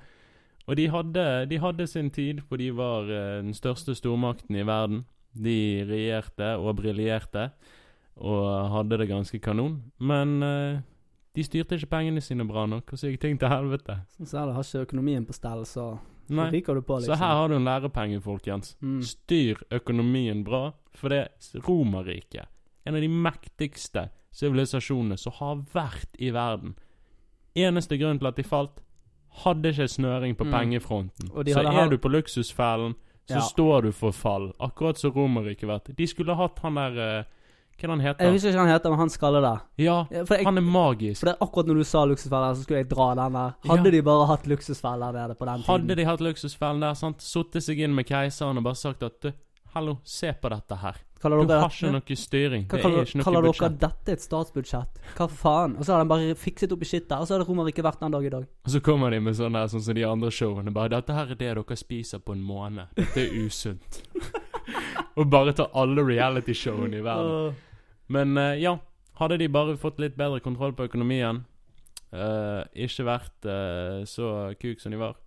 [0.68, 4.66] Og de hadde, de hadde sin tid for de var eh, den største stormakten i
[4.68, 5.04] verden.
[5.34, 7.50] De regjerte og briljerte
[8.18, 9.76] og hadde det ganske kanon.
[10.00, 10.80] Men eh,
[11.34, 14.00] de styrte ikke pengene sine bra nok, og så gikk ting til helvete.
[14.16, 14.54] Sånn så er det.
[14.56, 15.84] Har ikke økonomien på stell, så,
[16.28, 16.48] Nei.
[16.50, 17.14] ryker du på, liksom.
[17.14, 18.74] Så her har du en lærepenge, folkens.
[18.82, 19.00] mm.
[19.06, 22.48] Styr økonomien bra, for det er Romerriket.
[22.84, 26.74] En av de mektigste sivilisasjonene som har vært i verden.
[27.58, 28.80] Eneste grunn til at de falt,
[29.44, 30.50] hadde ikke snøring på Mm.
[30.50, 31.28] pengefronten.
[31.30, 32.94] Så hadde er du på luksusfellen,
[33.28, 33.40] så Ja.
[33.44, 34.52] står du for fall.
[34.58, 35.94] Akkurat som Romerriket vært.
[35.96, 37.24] De skulle hatt han der eh,
[37.78, 39.60] Hva er han heter Jeg husker ikke hva han heter, men han skaller det.
[39.84, 41.20] Ja, jeg, han er magisk.
[41.20, 43.52] for det er akkurat når du sa luksusfeller, så skulle jeg dra den der.
[43.68, 43.90] Hadde Ja.
[43.90, 45.68] de bare hatt luksusfeller nede på den tiden?
[45.70, 49.32] Hadde de hatt luksusfellen der, sant, sittet seg inn med keiseren og bare sagt at
[49.74, 50.96] hallo, se på dette her.
[51.18, 52.64] Kaller Du dere har ikke noe styring.
[52.68, 55.00] Hva Det er kaller, budsjett.» kaller noe dere dette et statsbudsjett?
[55.18, 55.74] Hva faen?
[55.78, 58.00] Og så har de bare fikset opp i shit der, og så hadde Romerike vært
[58.04, 58.46] den dag i dag.
[58.46, 60.74] Og så kommer de med sånn der, sånn som de andre showene.
[60.74, 62.94] Bare 'Dette her er det dere spiser på en måned.
[62.94, 64.02] Dette er usunt'.
[65.18, 67.56] og bare ta alle reality-showene i verden.
[68.08, 68.78] Men uh, ja,
[69.18, 71.44] hadde de bare fått litt bedre kontroll på økonomien,
[72.14, 75.18] uh, ikke vært uh, så kuk som de var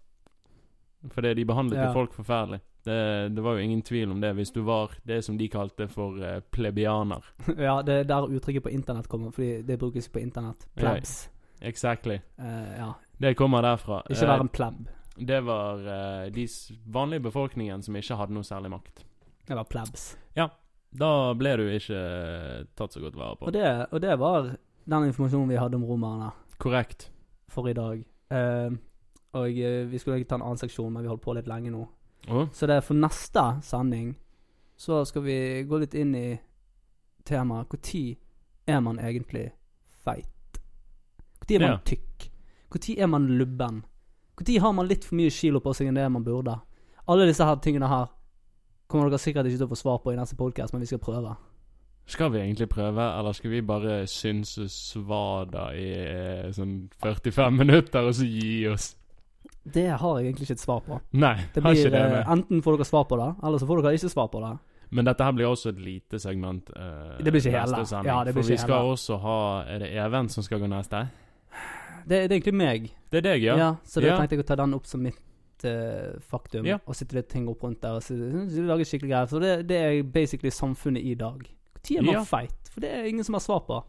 [1.09, 1.93] Fordi de behandlet Ja.
[1.93, 2.59] folk forferdelig.
[2.83, 5.87] Det, det var jo ingen tvil om det hvis du var det som de kalte
[5.87, 7.23] for uh, plebianer.
[7.57, 10.65] ja, det er der uttrykket på internett kommer, fordi det brukes på internett.
[10.75, 11.29] Plebs.
[11.61, 12.19] Exactly.
[12.39, 12.93] Uh, ja.
[13.21, 14.01] Det kommer derfra.
[14.09, 14.87] Ikke Eh, være en pleb.
[15.27, 16.47] det var uh, de
[16.87, 19.03] vanlige befolkningen som ikke hadde noe særlig makt.
[19.47, 20.17] Det var plebs.
[20.35, 20.49] Ja.
[20.91, 23.45] Da ble du ikke eh, tatt så godt vare på.
[23.47, 24.49] Og det, og det var
[24.85, 27.05] den informasjonen vi hadde om romerne Korrekt.
[27.47, 28.01] for i dag.
[28.31, 28.71] Eh,
[29.33, 31.71] og eh, vi skulle egentlig ta en annen seksjon, men vi holdt på litt lenge
[31.71, 31.85] nå.
[32.29, 32.43] Å?
[32.53, 34.11] Så det er for neste sending
[34.81, 35.37] så skal vi
[35.69, 36.39] gå litt inn i
[37.25, 38.17] temaet Når
[38.75, 39.51] er man egentlig
[40.03, 40.59] feit?
[41.49, 41.77] Når er man Ja.
[41.85, 42.29] tykk?
[42.73, 43.83] Når er man lubben?
[44.39, 46.59] Når har man litt for mye kilo på seg enn det man burde?
[47.07, 48.07] Alle disse her tingene her
[48.87, 50.99] kommer dere sikkert ikke til å få svar på i neste podcast, men vi skal
[50.99, 51.35] prøve.
[52.07, 58.01] Skal vi egentlig prøve, eller skal vi bare synse svada i eh, sånn 45 minutter,
[58.07, 58.95] og så gi oss?
[59.63, 60.99] Det har jeg egentlig ikke et svar på.
[61.13, 62.25] Nei, Det har blir, ikke det eh, med.
[62.33, 64.57] Enten får dere svar på det, eller så får dere ikke svar på det.
[64.91, 66.69] Men dette her blir også et lite segment.
[66.75, 67.83] Uh, Det blir ikke hele.
[68.03, 68.91] Ja, det blir For vi skal hele.
[68.97, 71.07] også ha Er det Even som skal gå neste?
[72.07, 72.89] Det, det er egentlig meg.
[73.11, 73.55] Det er deg, ja?
[73.57, 74.17] Ja, så da Ja.
[74.17, 76.65] tenkte jeg å ta den opp som mitt uh, faktum.
[76.65, 76.79] Ja.
[76.87, 79.27] Og sitte litt ting opp rundt der og si- lage skikkelig greier.
[79.29, 81.45] Så det, det er basically samfunnet i dag.
[81.89, 82.23] Når er man Ja.
[82.23, 82.69] feit?
[82.73, 83.83] For det er ingen som har svar på.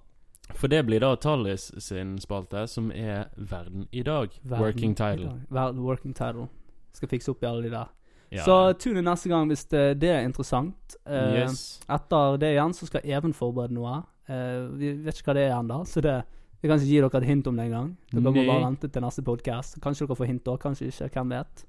[0.51, 4.35] For det blir da Tallis sin spalte, som er Verden i dag.
[4.43, 5.27] Verden Working title.
[5.27, 5.43] dag.
[5.49, 6.49] Ver- working title.
[6.93, 7.91] Skal fikse opp i alle de der.
[8.33, 8.45] Ja.
[8.45, 10.97] Så tune inn neste gang hvis det, det er interessant.
[11.07, 11.81] Uh, yes.
[11.89, 14.03] Etter det igjen så skal Even forberede noe.
[14.29, 16.23] Uh, vi vet ikke hva det er ennå, så det
[16.63, 17.89] vi kan ikke gi dere et hint om det engang.
[18.13, 19.81] Dere må bare vente til neste podcast.
[19.83, 21.09] Kanskje dere får hint da, kanskje ikke.
[21.17, 21.65] Hvem vet.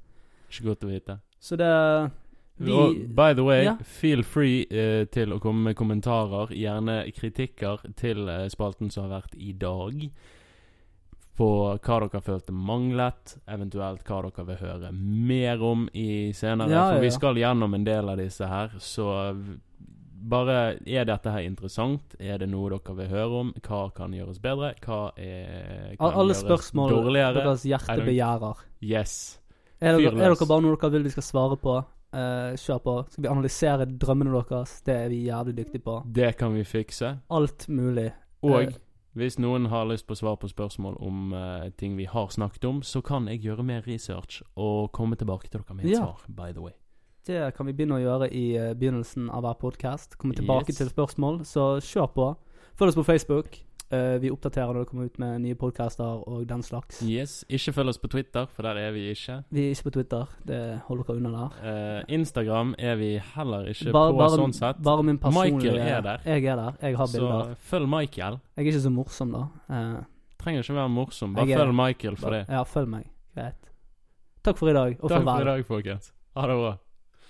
[0.52, 1.16] Ikke godt å vite.
[1.42, 1.70] Så det
[2.58, 3.76] vi, Og by the way, Ja.
[3.84, 9.22] feel free uh, til å komme med kommentarer, gjerne kritikker til uh, spalten som har
[9.22, 10.10] vært i dag.
[11.34, 11.48] På
[11.82, 16.70] hva dere følte manglet, eventuelt hva dere vil høre mer om i senere.
[16.70, 19.34] Ja, ja, For vi skal gjennom en del av disse her, så
[20.24, 22.14] bare Er dette her interessant?
[22.20, 23.50] Er det noe dere vil høre om?
[23.66, 24.70] Hva kan gjøres bedre?
[24.86, 27.34] Hva er, kan Al- Alle gjøres spørsmål dårligere?
[27.42, 28.62] deres hjerte begjærer.
[28.82, 29.40] Yes.
[29.82, 31.80] Er dere, er dere bare noe dere vil vi skal svare på?
[32.14, 32.94] Eh, kjør på.
[33.10, 34.82] Skal vi analysere drømmene deres?
[34.86, 35.96] Det er vi jævlig dyktige på.
[36.14, 37.20] Det kan vi fikse.
[37.32, 38.12] Alt mulig.
[38.44, 38.74] Og Eh,
[39.16, 42.82] hvis noen har lyst på svar på spørsmål om uh, ting vi har snakket om,
[42.82, 45.98] så kan jeg gjøre mer research og komme tilbake til dere med et Ja.
[46.06, 46.72] svar, by the way.
[47.26, 50.18] Det kan vi begynne å gjøre i uh, begynnelsen av hver podkast.
[50.18, 50.78] Komme tilbake Yes.
[50.78, 52.36] til spørsmål, så kjør på.
[52.76, 53.58] Følg oss på Facebook.
[53.94, 57.02] Eh, vi oppdaterer når det kommer ut med nye podcaster og den slags.
[57.06, 57.44] Yes.
[57.52, 59.36] Ikke følg oss på Twitter, for der er vi ikke.
[59.54, 60.32] Vi er ikke på Twitter.
[60.50, 61.60] Det holder dere unna der.
[61.62, 64.82] Uh, Instagram er vi heller ikke Bare, på, bare, sånn sett.
[64.84, 66.26] bare min personlige Michael er der.
[66.26, 66.80] Jeg er der.
[66.82, 67.52] Jeg har bilder.
[67.54, 68.40] Så følg Michael.
[68.56, 69.44] Jeg er ikke så morsom, da.
[69.70, 70.02] Uh,
[70.44, 72.46] Trenger ikke være morsom, bare følg Michael for det.
[72.50, 73.06] Ja, følg meg.
[73.38, 73.70] Greit.
[74.44, 75.34] Takk for i dag, og Takk farvel.
[75.34, 76.10] for i dag, folkens.
[76.36, 76.74] Ha det bra.